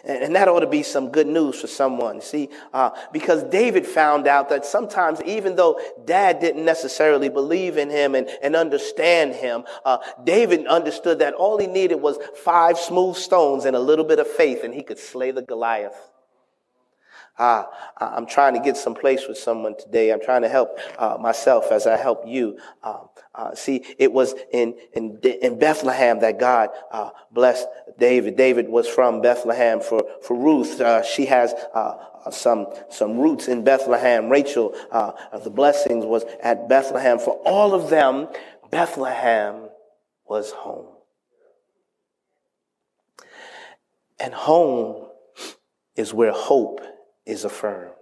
And, 0.04 0.24
and 0.24 0.36
that 0.36 0.48
ought 0.48 0.62
to 0.62 0.68
be 0.68 0.84
some 0.84 1.12
good 1.12 1.28
news 1.28 1.62
for 1.62 1.68
someone. 1.68 2.22
See, 2.22 2.50
uh, 2.74 2.92
because 3.12 3.44
David 3.44 3.86
found 3.86 4.28
out 4.28 4.50
that 4.50 4.66
sometimes, 4.66 5.22
even 5.24 5.56
though 5.56 5.80
dad 6.06 6.40
didn't 6.40 6.66
necessarily 6.66 7.30
believe 7.30 7.78
in 7.78 7.90
him 7.90 8.16
and, 8.16 8.30
and 8.42 8.56
understand 8.56 9.36
him, 9.36 9.64
uh, 9.86 10.00
David 10.24 10.66
understood 10.68 11.20
that 11.20 11.34
all 11.34 11.58
he 11.58 11.68
needed 11.68 11.96
was 11.96 12.18
five 12.44 12.78
smooth 12.78 13.16
stones 13.16 13.66
and 13.66 13.76
a 13.76 13.80
little 13.80 14.06
bit 14.06 14.20
of 14.20 14.28
faith, 14.28 14.64
and 14.64 14.74
he 14.74 14.84
could 14.84 15.00
slay 15.00 15.32
the 15.32 15.42
Goliath. 15.42 16.10
Ah, 17.40 17.70
I'm 17.98 18.28
trying 18.28 18.54
to 18.54 18.60
get 18.60 18.78
some 18.78 18.94
place 18.94 19.28
with 19.28 19.38
someone 19.38 19.76
today. 19.78 20.12
I'm 20.12 20.22
trying 20.22 20.42
to 20.42 20.50
help 20.50 20.78
uh, 20.98 21.18
myself 21.20 21.72
as 21.72 21.88
I 21.88 21.96
help 21.98 22.24
you. 22.28 22.58
Uh, 22.84 23.00
uh, 23.34 23.56
see, 23.56 23.84
it 23.98 24.12
was 24.12 24.36
in, 24.52 24.76
in, 24.94 25.18
in 25.24 25.58
Bethlehem 25.58 26.20
that 26.20 26.40
God 26.40 26.70
uh, 26.92 27.12
blessed 27.32 27.68
David. 27.98 28.36
David 28.36 28.68
was 28.68 28.88
from 28.88 29.22
Bethlehem 29.22 29.80
for, 29.80 30.04
for 30.22 30.38
Ruth. 30.38 30.82
Uh, 30.82 31.02
she 31.04 31.26
has 31.28 31.54
uh, 31.74 32.30
some, 32.32 32.68
some 32.90 33.18
roots 33.18 33.48
in 33.48 33.64
Bethlehem. 33.64 34.30
Rachel, 34.30 34.76
the 34.92 35.50
blessings 35.50 36.06
was 36.06 36.26
at 36.44 36.68
Bethlehem. 36.68 37.18
For 37.18 37.42
all 37.46 37.74
of 37.74 37.90
them, 37.90 38.28
Bethlehem 38.70 39.70
was 40.28 40.52
home. 40.52 40.88
And 44.20 44.34
home 44.34 45.08
is 45.96 46.14
where 46.14 46.32
hope 46.32 46.82
is 47.32 47.46
affirmed. 47.46 47.96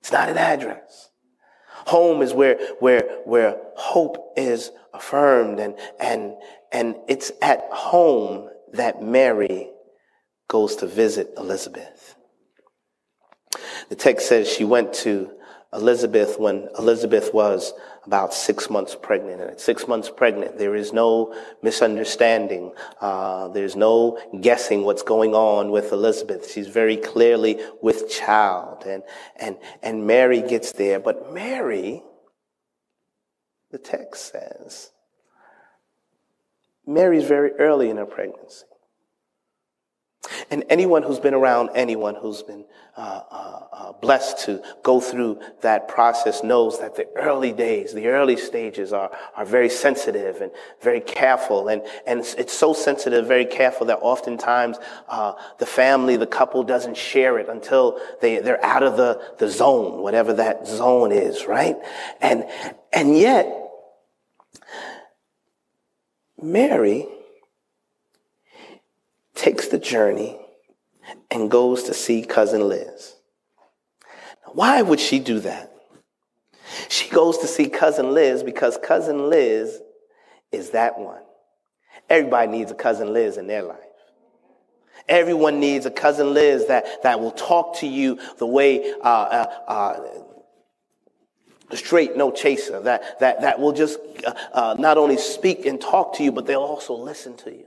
It's 0.00 0.12
not 0.12 0.28
an 0.28 0.36
address. 0.36 1.10
Home 1.86 2.20
is 2.20 2.34
where, 2.34 2.58
where, 2.80 3.02
where 3.24 3.56
hope 3.76 4.32
is 4.36 4.72
affirmed 4.92 5.60
and, 5.60 5.76
and, 5.98 6.34
and 6.72 6.96
it's 7.08 7.30
at 7.40 7.60
home 7.70 8.50
that 8.72 9.02
Mary 9.02 9.70
goes 10.48 10.76
to 10.76 10.86
visit 10.86 11.32
Elizabeth. 11.38 12.16
The 13.88 13.96
text 13.96 14.28
says 14.28 14.48
she 14.48 14.64
went 14.64 14.92
to 14.94 15.30
Elizabeth 15.72 16.38
when 16.38 16.68
Elizabeth 16.78 17.32
was 17.32 17.72
about 18.04 18.34
six 18.34 18.68
months 18.68 18.96
pregnant. 19.00 19.40
And 19.40 19.50
at 19.50 19.60
six 19.60 19.86
months 19.86 20.10
pregnant, 20.10 20.58
there 20.58 20.74
is 20.74 20.92
no 20.92 21.34
misunderstanding. 21.62 22.72
Uh, 23.00 23.48
there's 23.48 23.76
no 23.76 24.18
guessing 24.40 24.82
what's 24.82 25.02
going 25.02 25.34
on 25.34 25.70
with 25.70 25.92
Elizabeth. 25.92 26.50
She's 26.50 26.66
very 26.66 26.96
clearly 26.96 27.60
with 27.80 28.10
child. 28.10 28.84
And, 28.84 29.04
and, 29.36 29.58
and 29.82 30.06
Mary 30.06 30.42
gets 30.42 30.72
there. 30.72 30.98
But 30.98 31.32
Mary, 31.32 32.02
the 33.70 33.78
text 33.78 34.32
says, 34.32 34.90
Mary's 36.84 37.28
very 37.28 37.52
early 37.52 37.90
in 37.90 37.96
her 37.98 38.06
pregnancy. 38.06 38.64
And 40.50 40.64
anyone 40.68 41.02
who's 41.02 41.18
been 41.18 41.34
around 41.34 41.70
anyone 41.74 42.14
who's 42.14 42.42
been 42.42 42.64
uh, 42.96 43.22
uh, 43.30 43.60
uh, 43.72 43.92
blessed 43.92 44.44
to 44.44 44.62
go 44.82 45.00
through 45.00 45.40
that 45.62 45.88
process 45.88 46.42
knows 46.44 46.78
that 46.80 46.96
the 46.96 47.06
early 47.16 47.52
days, 47.52 47.94
the 47.94 48.08
early 48.08 48.36
stages 48.36 48.92
are, 48.92 49.10
are 49.34 49.46
very 49.46 49.70
sensitive 49.70 50.42
and 50.42 50.50
very 50.82 51.00
careful. 51.00 51.68
And, 51.68 51.82
and 52.06 52.20
it's, 52.20 52.52
so 52.52 52.74
sensitive, 52.74 53.26
very 53.26 53.46
careful 53.46 53.86
that 53.86 54.00
oftentimes 54.02 54.76
uh, 55.08 55.32
the 55.58 55.64
family, 55.64 56.16
the 56.16 56.26
couple 56.26 56.62
doesn't 56.64 56.96
share 56.96 57.38
it 57.38 57.48
until 57.48 57.98
they, 58.20 58.40
they're 58.40 58.62
out 58.62 58.82
of 58.82 58.98
the, 58.98 59.22
the 59.38 59.48
zone, 59.48 60.02
whatever 60.02 60.34
that 60.34 60.66
zone 60.66 61.12
is, 61.12 61.46
right? 61.46 61.76
And, 62.20 62.44
and 62.92 63.16
yet, 63.16 63.46
Mary, 66.42 67.06
takes 69.40 69.68
the 69.68 69.78
journey 69.78 70.38
and 71.30 71.50
goes 71.50 71.84
to 71.84 71.94
see 71.94 72.22
cousin 72.22 72.68
Liz. 72.68 73.14
Why 74.52 74.82
would 74.82 75.00
she 75.00 75.18
do 75.18 75.40
that? 75.40 75.72
She 76.90 77.08
goes 77.08 77.38
to 77.38 77.46
see 77.46 77.68
cousin 77.68 78.12
Liz 78.12 78.42
because 78.42 78.78
cousin 78.82 79.30
Liz 79.30 79.80
is 80.52 80.70
that 80.70 80.98
one. 80.98 81.22
Everybody 82.10 82.50
needs 82.50 82.70
a 82.70 82.74
cousin 82.74 83.14
Liz 83.14 83.38
in 83.38 83.46
their 83.46 83.62
life. 83.62 83.78
Everyone 85.08 85.58
needs 85.58 85.86
a 85.86 85.90
cousin 85.90 86.34
Liz 86.34 86.66
that, 86.66 87.02
that 87.02 87.20
will 87.20 87.32
talk 87.32 87.78
to 87.78 87.86
you 87.86 88.18
the 88.38 88.46
way 88.46 88.92
uh, 88.92 89.08
uh, 89.08 89.46
uh, 89.66 90.00
the 91.70 91.76
straight 91.78 92.14
no 92.14 92.30
chaser 92.30 92.80
that, 92.80 93.18
that, 93.20 93.40
that 93.40 93.58
will 93.58 93.72
just 93.72 93.98
uh, 94.26 94.34
uh, 94.52 94.76
not 94.78 94.98
only 94.98 95.16
speak 95.16 95.64
and 95.64 95.80
talk 95.80 96.16
to 96.16 96.22
you, 96.22 96.30
but 96.30 96.46
they'll 96.46 96.60
also 96.60 96.94
listen 96.94 97.36
to 97.38 97.50
you. 97.50 97.66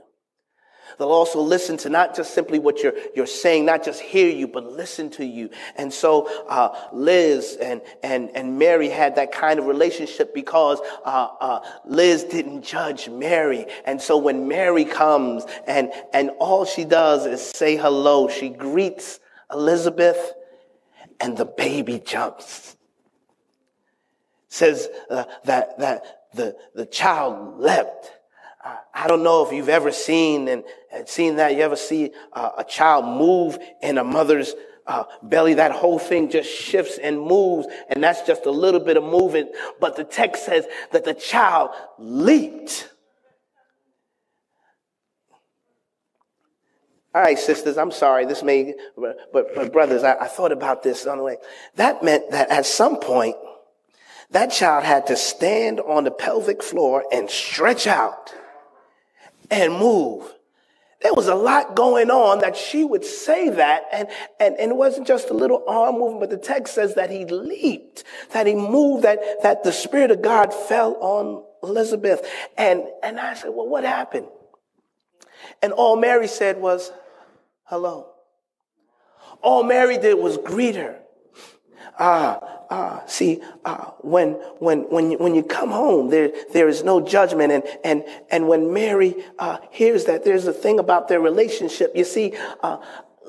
They'll 0.98 1.08
also 1.08 1.40
listen 1.40 1.76
to 1.78 1.88
not 1.88 2.14
just 2.14 2.34
simply 2.34 2.58
what 2.58 2.82
you're, 2.82 2.94
you're 3.14 3.26
saying, 3.26 3.64
not 3.64 3.84
just 3.84 4.00
hear 4.00 4.28
you, 4.28 4.46
but 4.46 4.64
listen 4.64 5.10
to 5.10 5.24
you. 5.24 5.50
And 5.76 5.92
so, 5.92 6.28
uh, 6.48 6.88
Liz 6.92 7.56
and, 7.60 7.82
and, 8.02 8.30
and 8.34 8.58
Mary 8.58 8.88
had 8.88 9.16
that 9.16 9.32
kind 9.32 9.58
of 9.58 9.66
relationship 9.66 10.34
because, 10.34 10.80
uh, 11.04 11.28
uh, 11.40 11.60
Liz 11.84 12.24
didn't 12.24 12.62
judge 12.62 13.08
Mary. 13.08 13.66
And 13.84 14.00
so 14.00 14.16
when 14.16 14.48
Mary 14.48 14.84
comes 14.84 15.44
and, 15.66 15.92
and 16.12 16.30
all 16.38 16.64
she 16.64 16.84
does 16.84 17.26
is 17.26 17.42
say 17.42 17.76
hello, 17.76 18.28
she 18.28 18.48
greets 18.48 19.20
Elizabeth 19.52 20.32
and 21.20 21.36
the 21.36 21.44
baby 21.44 21.98
jumps. 21.98 22.76
Says 24.48 24.88
uh, 25.10 25.24
that, 25.44 25.78
that 25.78 26.28
the, 26.34 26.56
the 26.74 26.86
child 26.86 27.58
leapt 27.58 28.10
I 28.64 29.06
don't 29.06 29.22
know 29.22 29.46
if 29.46 29.52
you've 29.52 29.68
ever 29.68 29.92
seen 29.92 30.48
and 30.48 30.64
seen 31.06 31.36
that. 31.36 31.54
You 31.54 31.62
ever 31.62 31.76
see 31.76 32.12
a 32.32 32.64
child 32.66 33.04
move 33.04 33.58
in 33.82 33.98
a 33.98 34.04
mother's 34.04 34.54
uh, 34.86 35.04
belly? 35.22 35.54
That 35.54 35.72
whole 35.72 35.98
thing 35.98 36.30
just 36.30 36.48
shifts 36.48 36.96
and 36.96 37.20
moves, 37.20 37.66
and 37.88 38.02
that's 38.02 38.22
just 38.22 38.46
a 38.46 38.50
little 38.50 38.80
bit 38.80 38.96
of 38.96 39.04
movement. 39.04 39.50
But 39.80 39.96
the 39.96 40.04
text 40.04 40.46
says 40.46 40.66
that 40.92 41.04
the 41.04 41.12
child 41.12 41.70
leaped. 41.98 42.88
All 47.14 47.22
right, 47.22 47.38
sisters, 47.38 47.76
I'm 47.76 47.92
sorry. 47.92 48.24
This 48.24 48.42
may, 48.42 48.74
but, 48.96 49.54
but 49.54 49.72
brothers, 49.72 50.02
I, 50.02 50.14
I 50.14 50.26
thought 50.26 50.52
about 50.52 50.82
this 50.82 51.06
on 51.06 51.18
the 51.18 51.24
way. 51.24 51.36
That 51.76 52.02
meant 52.02 52.30
that 52.30 52.50
at 52.50 52.64
some 52.64 52.98
point, 52.98 53.36
that 54.30 54.50
child 54.50 54.84
had 54.84 55.06
to 55.08 55.16
stand 55.16 55.80
on 55.80 56.04
the 56.04 56.10
pelvic 56.10 56.62
floor 56.62 57.04
and 57.12 57.30
stretch 57.30 57.86
out 57.86 58.32
and 59.50 59.72
move. 59.74 60.32
There 61.02 61.12
was 61.12 61.28
a 61.28 61.34
lot 61.34 61.76
going 61.76 62.10
on 62.10 62.38
that 62.38 62.56
she 62.56 62.82
would 62.82 63.04
say 63.04 63.50
that, 63.50 63.84
and, 63.92 64.08
and, 64.40 64.56
and 64.56 64.70
it 64.72 64.74
wasn't 64.74 65.06
just 65.06 65.28
a 65.28 65.34
little 65.34 65.62
arm 65.68 65.96
movement, 65.96 66.20
but 66.20 66.30
the 66.30 66.38
text 66.38 66.74
says 66.74 66.94
that 66.94 67.10
he 67.10 67.26
leaped, 67.26 68.04
that 68.32 68.46
he 68.46 68.54
moved, 68.54 69.04
that, 69.04 69.20
that 69.42 69.64
the 69.64 69.72
Spirit 69.72 70.10
of 70.10 70.22
God 70.22 70.54
fell 70.54 70.94
on 71.00 71.44
Elizabeth. 71.62 72.26
And, 72.56 72.84
and 73.02 73.20
I 73.20 73.34
said, 73.34 73.50
well, 73.50 73.68
what 73.68 73.84
happened? 73.84 74.28
And 75.62 75.72
all 75.74 75.96
Mary 75.96 76.26
said 76.26 76.58
was, 76.58 76.90
hello. 77.64 78.10
All 79.42 79.62
Mary 79.62 79.98
did 79.98 80.14
was 80.14 80.38
greet 80.38 80.76
her. 80.76 81.03
Ah, 81.98 82.40
ah, 82.70 83.02
see, 83.06 83.40
uh, 83.64 83.90
when, 84.00 84.32
when, 84.58 84.80
when, 84.90 85.12
you, 85.12 85.18
when 85.18 85.34
you 85.34 85.42
come 85.42 85.70
home, 85.70 86.10
there, 86.10 86.32
there 86.52 86.68
is 86.68 86.82
no 86.82 87.00
judgment. 87.00 87.52
And, 87.52 87.64
and, 87.84 88.04
and 88.30 88.48
when 88.48 88.72
Mary 88.72 89.14
uh, 89.38 89.58
hears 89.70 90.06
that, 90.06 90.24
there's 90.24 90.46
a 90.46 90.52
thing 90.52 90.78
about 90.78 91.08
their 91.08 91.20
relationship. 91.20 91.92
You 91.94 92.04
see, 92.04 92.34
uh, 92.62 92.78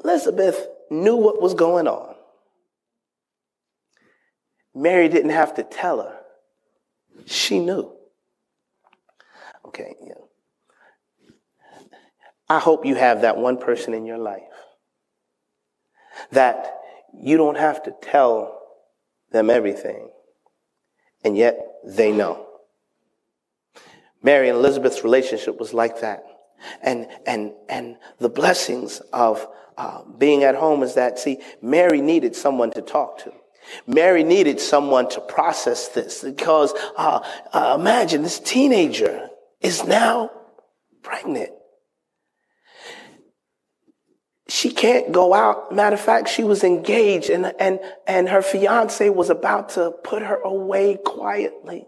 Elizabeth 0.03 0.67
knew 0.89 1.15
what 1.15 1.41
was 1.41 1.53
going 1.53 1.87
on. 1.87 2.15
Mary 4.73 5.09
didn't 5.09 5.31
have 5.31 5.55
to 5.55 5.63
tell 5.63 6.01
her. 6.01 6.19
She 7.25 7.59
knew. 7.59 7.95
Okay, 9.65 9.95
yeah. 10.05 10.13
I 12.49 12.59
hope 12.59 12.85
you 12.85 12.95
have 12.95 13.21
that 13.21 13.37
one 13.37 13.57
person 13.57 13.93
in 13.93 14.05
your 14.05 14.17
life 14.17 14.41
that 16.31 16.79
you 17.21 17.37
don't 17.37 17.57
have 17.57 17.83
to 17.83 17.93
tell 18.01 18.61
them 19.31 19.49
everything, 19.49 20.09
and 21.23 21.35
yet 21.37 21.57
they 21.85 22.11
know. 22.11 22.45
Mary 24.23 24.49
and 24.49 24.57
Elizabeth's 24.57 25.03
relationship 25.03 25.59
was 25.59 25.73
like 25.73 26.01
that. 26.01 26.23
And, 26.81 27.07
and, 27.27 27.53
and 27.69 27.97
the 28.19 28.29
blessings 28.29 28.99
of 29.13 29.47
uh, 29.77 30.01
being 30.17 30.43
at 30.43 30.55
home 30.55 30.81
is 30.81 30.95
that, 30.95 31.19
see, 31.19 31.39
Mary 31.61 32.01
needed 32.01 32.35
someone 32.35 32.71
to 32.71 32.81
talk 32.81 33.19
to. 33.19 33.33
Mary 33.85 34.23
needed 34.23 34.59
someone 34.59 35.09
to 35.09 35.21
process 35.21 35.89
this 35.89 36.23
because 36.23 36.73
uh, 36.97 37.19
uh, 37.53 37.77
imagine 37.79 38.23
this 38.23 38.39
teenager 38.39 39.29
is 39.61 39.83
now 39.83 40.31
pregnant 41.03 41.51
she 44.55 44.71
can't 44.71 45.11
go 45.11 45.33
out. 45.33 45.73
Matter 45.73 45.95
of 45.95 45.99
fact, 45.99 46.29
she 46.29 46.41
was 46.45 46.63
engaged 46.63 47.29
and, 47.29 47.53
and, 47.59 47.77
and 48.07 48.29
her 48.29 48.41
fiance 48.41 49.09
was 49.09 49.29
about 49.29 49.67
to 49.71 49.91
put 50.01 50.23
her 50.23 50.37
away 50.37 50.97
quietly. 51.05 51.87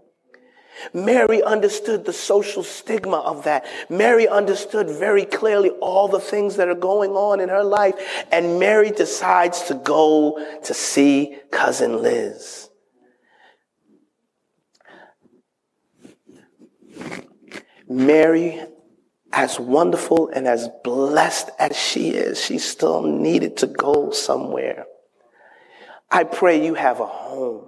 Mary 0.93 1.41
understood 1.41 2.03
the 2.03 2.11
social 2.11 2.63
stigma 2.63 3.19
of 3.19 3.45
that. 3.45 3.65
Mary 3.89 4.27
understood 4.27 4.89
very 4.89 5.23
clearly 5.23 5.69
all 5.79 6.09
the 6.09 6.19
things 6.19 6.57
that 6.57 6.67
are 6.67 6.75
going 6.75 7.11
on 7.11 7.39
in 7.39 7.47
her 7.47 7.63
life. 7.63 7.95
And 8.33 8.59
Mary 8.59 8.91
decides 8.91 9.61
to 9.69 9.73
go 9.73 10.37
to 10.65 10.73
see 10.73 11.37
cousin 11.51 12.01
Liz. 12.01 12.69
Mary 17.87 18.61
as 19.31 19.59
wonderful 19.59 20.29
and 20.29 20.47
as 20.47 20.69
blessed 20.83 21.49
as 21.59 21.77
she 21.77 22.09
is, 22.09 22.43
she 22.43 22.57
still 22.57 23.03
needed 23.03 23.57
to 23.57 23.67
go 23.67 24.11
somewhere. 24.11 24.85
I 26.09 26.23
pray 26.23 26.65
you 26.65 26.73
have 26.75 26.99
a 26.99 27.05
home. 27.05 27.65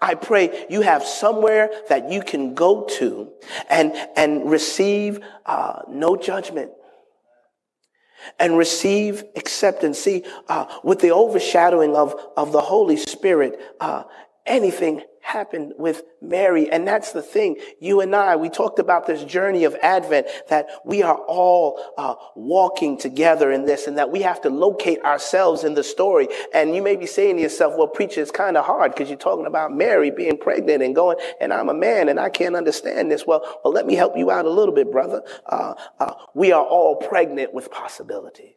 I 0.00 0.14
pray 0.14 0.66
you 0.70 0.82
have 0.82 1.02
somewhere 1.02 1.68
that 1.88 2.10
you 2.10 2.22
can 2.22 2.54
go 2.54 2.86
to 2.98 3.32
and, 3.68 3.92
and 4.16 4.48
receive 4.48 5.20
uh, 5.44 5.82
no 5.88 6.16
judgment 6.16 6.70
and 8.38 8.56
receive 8.56 9.24
acceptance. 9.36 9.98
See, 9.98 10.24
uh, 10.48 10.66
with 10.84 11.00
the 11.00 11.10
overshadowing 11.10 11.96
of, 11.96 12.14
of 12.36 12.52
the 12.52 12.60
Holy 12.60 12.96
Spirit, 12.96 13.58
uh, 13.80 14.04
anything 14.46 15.02
happened 15.32 15.72
with 15.78 16.02
Mary. 16.20 16.70
And 16.70 16.86
that's 16.86 17.12
the 17.12 17.22
thing. 17.22 17.56
You 17.80 18.00
and 18.00 18.14
I, 18.14 18.36
we 18.36 18.48
talked 18.48 18.78
about 18.78 19.06
this 19.06 19.24
journey 19.24 19.64
of 19.64 19.74
Advent, 19.82 20.26
that 20.48 20.68
we 20.84 21.02
are 21.02 21.16
all 21.16 21.80
uh, 21.96 22.14
walking 22.36 22.98
together 22.98 23.50
in 23.50 23.64
this 23.64 23.86
and 23.86 23.98
that 23.98 24.10
we 24.10 24.22
have 24.22 24.42
to 24.42 24.50
locate 24.50 25.00
ourselves 25.02 25.64
in 25.64 25.74
the 25.74 25.82
story. 25.82 26.28
And 26.54 26.76
you 26.76 26.82
may 26.82 26.96
be 26.96 27.06
saying 27.06 27.36
to 27.36 27.42
yourself, 27.42 27.74
well, 27.76 27.88
preacher, 27.88 28.20
it's 28.20 28.30
kind 28.30 28.56
of 28.56 28.64
hard 28.64 28.92
because 28.92 29.08
you're 29.08 29.18
talking 29.18 29.46
about 29.46 29.72
Mary 29.72 30.10
being 30.10 30.36
pregnant 30.36 30.82
and 30.82 30.94
going, 30.94 31.16
and 31.40 31.52
I'm 31.52 31.68
a 31.68 31.74
man 31.74 32.08
and 32.08 32.20
I 32.20 32.28
can't 32.28 32.54
understand 32.54 33.10
this. 33.10 33.26
Well, 33.26 33.42
well, 33.64 33.72
let 33.72 33.86
me 33.86 33.94
help 33.94 34.16
you 34.16 34.30
out 34.30 34.44
a 34.44 34.50
little 34.50 34.74
bit, 34.74 34.92
brother. 34.92 35.22
Uh, 35.46 35.74
uh, 35.98 36.14
we 36.34 36.52
are 36.52 36.64
all 36.64 36.96
pregnant 36.96 37.54
with 37.54 37.70
possibilities. 37.70 38.54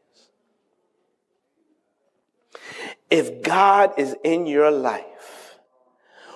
If 3.10 3.44
God 3.44 3.94
is 3.98 4.16
in 4.24 4.46
your 4.46 4.72
life, 4.72 5.45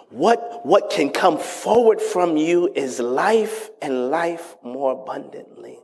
what, 0.09 0.65
what 0.65 0.89
can 0.89 1.11
come 1.11 1.37
forward 1.37 2.01
from 2.01 2.37
you 2.37 2.71
is 2.73 2.99
life 2.99 3.69
and 3.81 4.09
life 4.09 4.55
more 4.63 4.93
abundantly. 4.93 5.79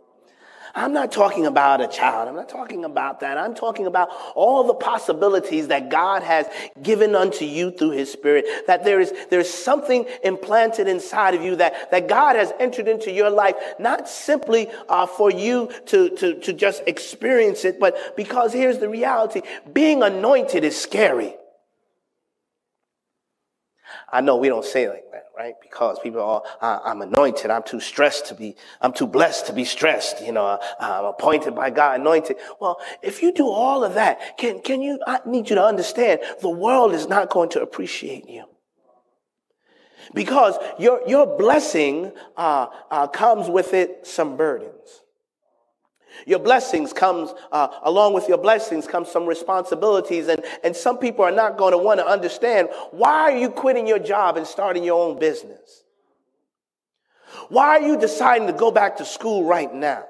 I'm 0.78 0.92
not 0.92 1.14
talking 1.14 1.46
about 1.46 1.80
a 1.80 1.88
child. 1.88 2.28
I'm 2.28 2.36
not 2.36 2.50
talking 2.50 2.84
about 2.84 3.22
that. 3.22 3.38
I'm 3.38 3.56
talking 3.56 3.86
about 3.86 4.10
all 4.36 4.66
the 4.66 4.74
possibilities 4.74 5.70
that 5.70 5.90
God 5.90 6.22
has 6.22 6.48
given 6.82 7.16
unto 7.16 7.46
you 7.46 7.72
through 7.72 7.92
his 7.92 8.12
spirit. 8.12 8.46
That 8.68 8.84
there 8.84 9.00
is, 9.00 9.14
there's 9.30 9.50
something 9.50 10.06
implanted 10.22 10.90
inside 10.90 11.34
of 11.34 11.42
you 11.42 11.56
that, 11.56 11.92
that 11.92 12.10
God 12.10 12.36
has 12.36 12.52
entered 12.60 12.90
into 12.90 13.10
your 13.10 13.30
life, 13.30 13.56
not 13.80 14.10
simply 14.10 14.68
uh, 14.90 15.08
for 15.08 15.32
you 15.32 15.72
to, 15.86 16.10
to, 16.18 16.40
to 16.42 16.52
just 16.52 16.84
experience 16.88 17.64
it, 17.64 17.80
but 17.80 18.18
because 18.18 18.52
here's 18.52 18.80
the 18.80 18.90
reality. 18.90 19.44
Being 19.72 20.04
anointed 20.04 20.66
is 20.66 20.78
scary. 20.78 21.36
I 24.12 24.22
know 24.22 24.38
we 24.38 24.48
don't 24.48 24.66
say 24.66 24.88
like 24.88 25.06
that, 25.12 25.26
right? 25.38 25.56
Because 25.62 26.00
people 26.00 26.22
are, 26.22 26.82
I'm 26.86 27.02
anointed. 27.02 27.50
I'm 27.52 27.64
too 27.64 27.80
stressed 27.80 28.28
to 28.28 28.36
be, 28.36 28.56
I'm 28.82 28.94
too 28.94 29.08
blessed 29.08 29.48
to 29.48 29.54
be 29.54 29.66
stressed. 29.66 30.22
You 30.22 30.32
know, 30.32 30.60
I'm 30.80 31.06
appointed 31.06 31.56
by 31.56 31.70
God, 31.70 32.00
anointed. 32.00 32.38
Well, 32.60 32.80
if 33.02 33.22
you 33.22 33.34
do 33.34 33.48
all 33.48 33.84
of 33.84 33.96
that, 33.96 34.38
can, 34.38 34.62
can 34.62 34.82
you, 34.82 35.00
I 35.08 35.20
need 35.26 35.50
you 35.50 35.56
to 35.56 35.64
understand 35.64 36.22
the 36.42 36.50
world 36.50 36.94
is 36.94 37.08
not 37.08 37.30
going 37.30 37.50
to 37.50 37.62
appreciate 37.62 38.30
you. 38.30 38.46
Because 40.14 40.56
your, 40.78 41.02
your 41.08 41.38
blessing, 41.38 42.12
uh, 42.38 42.68
uh 42.92 43.08
comes 43.08 43.50
with 43.50 43.74
it 43.74 44.06
some 44.06 44.38
burdens. 44.38 45.02
Your 46.26 46.40
blessings 46.40 46.94
comes, 46.94 47.34
uh, 47.52 47.68
along 47.84 48.14
with 48.14 48.28
your 48.28 48.38
blessings 48.38 48.88
comes 48.88 49.10
some 49.10 49.26
responsibilities. 49.26 50.28
And, 50.28 50.44
and 50.64 50.76
some 50.76 50.98
people 50.98 51.26
are 51.26 51.32
not 51.32 51.58
going 51.58 51.72
to 51.72 51.78
want 51.78 52.00
to 52.00 52.08
understand 52.08 52.70
why 52.92 53.32
are 53.32 53.38
you 53.38 53.50
quitting 53.50 53.88
your 53.88 54.00
job 54.00 54.38
and 54.38 54.46
starting 54.48 54.84
your 54.84 55.02
own 55.02 55.20
business? 55.20 55.84
Why 57.50 57.80
are 57.80 57.82
you 57.82 57.98
deciding 57.98 58.48
to 58.48 58.54
go 58.54 58.72
back 58.72 58.98
to 58.98 59.06
school 59.06 59.44
right 59.44 59.74
now? 59.74 60.06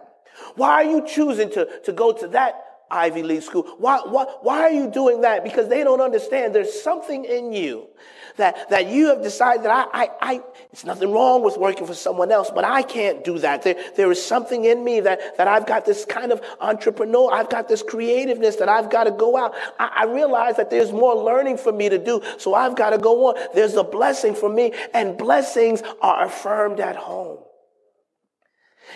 Why 0.55 0.71
are 0.71 0.83
you 0.83 1.05
choosing 1.07 1.49
to, 1.51 1.67
to 1.83 1.91
go 1.91 2.11
to 2.11 2.27
that 2.29 2.64
Ivy 2.89 3.23
League 3.23 3.41
school. 3.41 3.63
Why, 3.77 3.99
why, 4.05 4.25
why 4.41 4.61
are 4.61 4.71
you 4.71 4.89
doing 4.89 5.21
that? 5.21 5.43
Because 5.43 5.67
they 5.67 5.83
don't 5.83 6.01
understand 6.01 6.53
there's 6.53 6.81
something 6.81 7.25
in 7.25 7.53
you 7.53 7.87
that, 8.37 8.69
that 8.69 8.87
you 8.87 9.07
have 9.07 9.23
decided 9.23 9.63
that 9.63 9.71
I, 9.71 10.03
I, 10.03 10.09
I, 10.21 10.41
it's 10.71 10.83
nothing 10.83 11.11
wrong 11.11 11.43
with 11.43 11.57
working 11.57 11.87
for 11.87 11.93
someone 11.93 12.31
else, 12.31 12.51
but 12.53 12.65
I 12.65 12.81
can't 12.81 13.23
do 13.23 13.39
that. 13.39 13.63
There, 13.63 13.75
there 13.95 14.11
is 14.11 14.23
something 14.23 14.65
in 14.65 14.83
me 14.83 14.99
that, 15.01 15.37
that 15.37 15.47
I've 15.47 15.65
got 15.65 15.85
this 15.85 16.05
kind 16.05 16.31
of 16.31 16.41
entrepreneur, 16.59 17.31
I've 17.31 17.49
got 17.49 17.67
this 17.67 17.81
creativeness 17.81 18.57
that 18.57 18.69
I've 18.69 18.89
got 18.89 19.05
to 19.05 19.11
go 19.11 19.37
out. 19.37 19.55
I, 19.79 20.01
I 20.01 20.05
realize 20.05 20.57
that 20.57 20.69
there's 20.69 20.91
more 20.91 21.15
learning 21.15 21.57
for 21.57 21.71
me 21.71 21.89
to 21.89 21.97
do, 21.97 22.21
so 22.37 22.53
I've 22.53 22.75
got 22.75 22.91
to 22.91 22.97
go 22.97 23.27
on. 23.27 23.35
There's 23.53 23.75
a 23.75 23.83
blessing 23.83 24.35
for 24.35 24.49
me, 24.49 24.73
and 24.93 25.17
blessings 25.17 25.81
are 26.01 26.25
affirmed 26.25 26.79
at 26.79 26.95
home. 26.95 27.39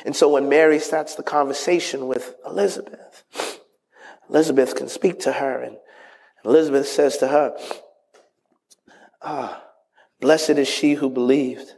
And 0.06 0.16
so 0.16 0.30
when 0.30 0.50
Mary 0.50 0.80
starts 0.80 1.16
the 1.16 1.24
conversation 1.24 2.08
with 2.08 2.36
Elizabeth, 2.46 3.24
Elizabeth 4.30 4.76
can 4.76 4.88
speak 4.88 5.20
to 5.22 5.34
her, 5.34 5.62
and 5.62 5.78
Elizabeth 6.46 6.88
says 6.88 7.18
to 7.18 7.28
her, 7.28 7.58
Ah, 9.22 9.64
blessed 10.22 10.52
is 10.52 10.68
she 10.68 10.94
who 10.94 11.10
believed. 11.10 11.74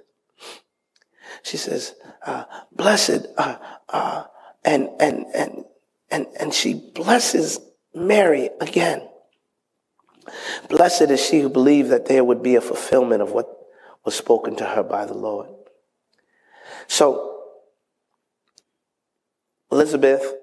She 1.44 1.58
says, 1.58 1.96
uh, 2.26 2.44
blessed, 2.72 3.28
uh, 3.38 3.58
uh, 3.90 4.26
and, 4.64 4.90
and, 5.00 5.26
and, 5.34 5.66
and, 6.12 6.28
and 6.40 6.54
she 6.54 6.74
blesses 6.74 7.60
Mary 7.96 8.50
again. 8.60 9.08
Blessed 10.70 11.10
is 11.10 11.26
she 11.26 11.40
who 11.40 11.50
believed 11.50 11.90
that 11.90 12.06
there 12.06 12.24
would 12.24 12.44
be 12.44 12.56
a 12.56 12.62
fulfillment 12.62 13.22
of 13.22 13.32
what 13.32 13.48
was 14.06 14.16
spoken 14.16 14.56
to 14.58 14.66
her 14.66 14.84
by 14.84 15.06
the 15.06 15.14
Lord. 15.14 15.50
So, 16.88 17.40
Elizabeth 19.72 20.36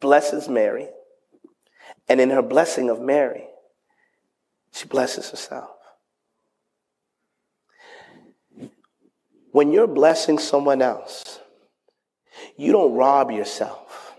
blesses 0.00 0.48
Mary, 0.48 0.88
and 2.08 2.20
in 2.20 2.30
her 2.30 2.42
blessing 2.42 2.90
of 2.90 3.00
Mary, 3.00 3.46
she 4.72 4.86
blesses 4.86 5.30
herself. 5.30 5.70
When 9.52 9.72
you're 9.72 9.86
blessing 9.86 10.38
someone 10.38 10.82
else, 10.82 11.40
you 12.56 12.72
don't 12.72 12.94
rob 12.94 13.30
yourself. 13.30 14.14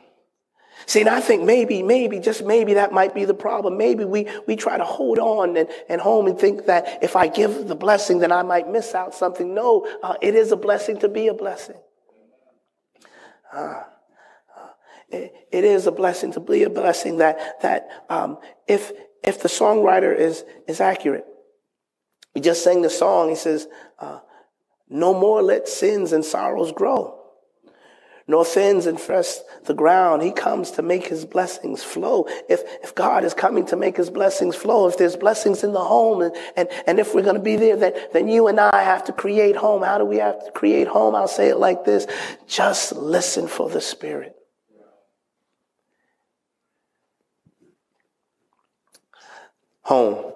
See, 0.87 1.01
and 1.01 1.09
I 1.09 1.19
think 1.19 1.43
maybe, 1.43 1.83
maybe, 1.83 2.19
just 2.19 2.45
maybe 2.45 2.75
that 2.75 2.93
might 2.93 3.13
be 3.13 3.25
the 3.25 3.33
problem. 3.33 3.77
Maybe 3.77 4.05
we, 4.05 4.25
we 4.47 4.55
try 4.55 4.77
to 4.77 4.85
hold 4.85 5.19
on 5.19 5.57
and, 5.57 5.67
and 5.89 5.99
home 5.99 6.27
and 6.27 6.39
think 6.39 6.65
that 6.67 7.03
if 7.03 7.17
I 7.17 7.27
give 7.27 7.67
the 7.67 7.75
blessing, 7.75 8.19
then 8.19 8.31
I 8.31 8.41
might 8.41 8.69
miss 8.69 8.95
out 8.95 9.13
something. 9.13 9.53
No, 9.53 9.85
uh, 10.01 10.15
it 10.21 10.33
is 10.33 10.53
a 10.53 10.55
blessing 10.55 10.97
to 10.99 11.09
be 11.09 11.27
a 11.27 11.33
blessing. 11.33 11.75
Uh, 13.51 13.83
it, 15.09 15.63
is 15.63 15.87
a 15.87 15.91
blessing 15.91 16.33
to 16.33 16.39
be 16.39 16.63
a 16.63 16.69
blessing 16.69 17.17
that, 17.17 17.61
that 17.61 17.87
um, 18.09 18.37
if, 18.67 18.91
if 19.23 19.41
the 19.41 19.49
songwriter 19.49 20.15
is, 20.15 20.43
is 20.67 20.81
accurate. 20.81 21.25
We 22.35 22.41
just 22.41 22.63
sang 22.63 22.81
the 22.81 22.89
song. 22.89 23.29
He 23.29 23.35
says, 23.35 23.67
uh, 23.99 24.19
No 24.89 25.13
more 25.13 25.41
let 25.41 25.67
sins 25.67 26.11
and 26.11 26.23
sorrows 26.23 26.71
grow, 26.71 27.19
nor 28.27 28.45
sins 28.45 28.85
infest 28.85 29.43
the 29.65 29.73
ground. 29.73 30.21
He 30.21 30.31
comes 30.31 30.71
to 30.71 30.81
make 30.81 31.07
his 31.07 31.25
blessings 31.25 31.83
flow. 31.83 32.27
If, 32.47 32.61
if 32.83 32.93
God 32.93 33.23
is 33.23 33.33
coming 33.33 33.65
to 33.67 33.75
make 33.75 33.97
his 33.97 34.11
blessings 34.11 34.55
flow, 34.55 34.87
if 34.87 34.97
there's 34.97 35.15
blessings 35.15 35.63
in 35.63 35.73
the 35.73 35.83
home, 35.83 36.21
and, 36.21 36.35
and, 36.55 36.69
and 36.85 36.99
if 36.99 37.15
we're 37.15 37.23
going 37.23 37.35
to 37.37 37.41
be 37.41 37.55
there, 37.55 37.75
then, 37.75 37.93
then 38.13 38.27
you 38.27 38.47
and 38.47 38.59
I 38.59 38.83
have 38.83 39.05
to 39.05 39.13
create 39.13 39.55
home. 39.55 39.81
How 39.81 39.97
do 39.97 40.05
we 40.05 40.17
have 40.17 40.45
to 40.45 40.51
create 40.51 40.87
home? 40.87 41.15
I'll 41.15 41.27
say 41.27 41.49
it 41.49 41.57
like 41.57 41.85
this 41.85 42.05
just 42.45 42.91
listen 42.93 43.47
for 43.47 43.67
the 43.67 43.81
Spirit. 43.81 44.36
Home. 49.87 50.33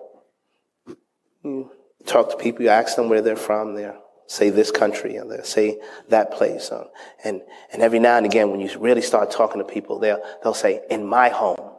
You 1.43 1.69
talk 2.05 2.29
to 2.29 2.37
people, 2.37 2.63
you 2.63 2.69
ask 2.69 2.95
them 2.95 3.09
where 3.09 3.21
they're 3.21 3.35
from, 3.35 3.75
they 3.75 3.91
say 4.25 4.49
this 4.49 4.71
country, 4.71 5.17
and 5.17 5.29
they'll 5.29 5.43
say 5.43 5.81
that 6.07 6.31
place. 6.31 6.71
Uh, 6.71 6.85
and, 7.25 7.41
and 7.73 7.81
every 7.81 7.99
now 7.99 8.15
and 8.15 8.25
again, 8.25 8.49
when 8.49 8.61
you 8.61 8.69
really 8.79 9.01
start 9.01 9.29
talking 9.29 9.59
to 9.59 9.67
people, 9.67 9.99
they'll, 9.99 10.23
they'll 10.41 10.53
say, 10.53 10.81
in 10.89 11.05
my 11.05 11.27
home. 11.27 11.69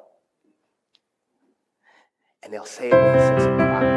And 2.43 2.53
they'll 2.53 2.67
say 2.67 2.91
it 2.91 2.93
with 2.93 3.17
a 3.17 3.21
sense 3.21 3.45
of 3.45 3.57
pride. 3.57 3.92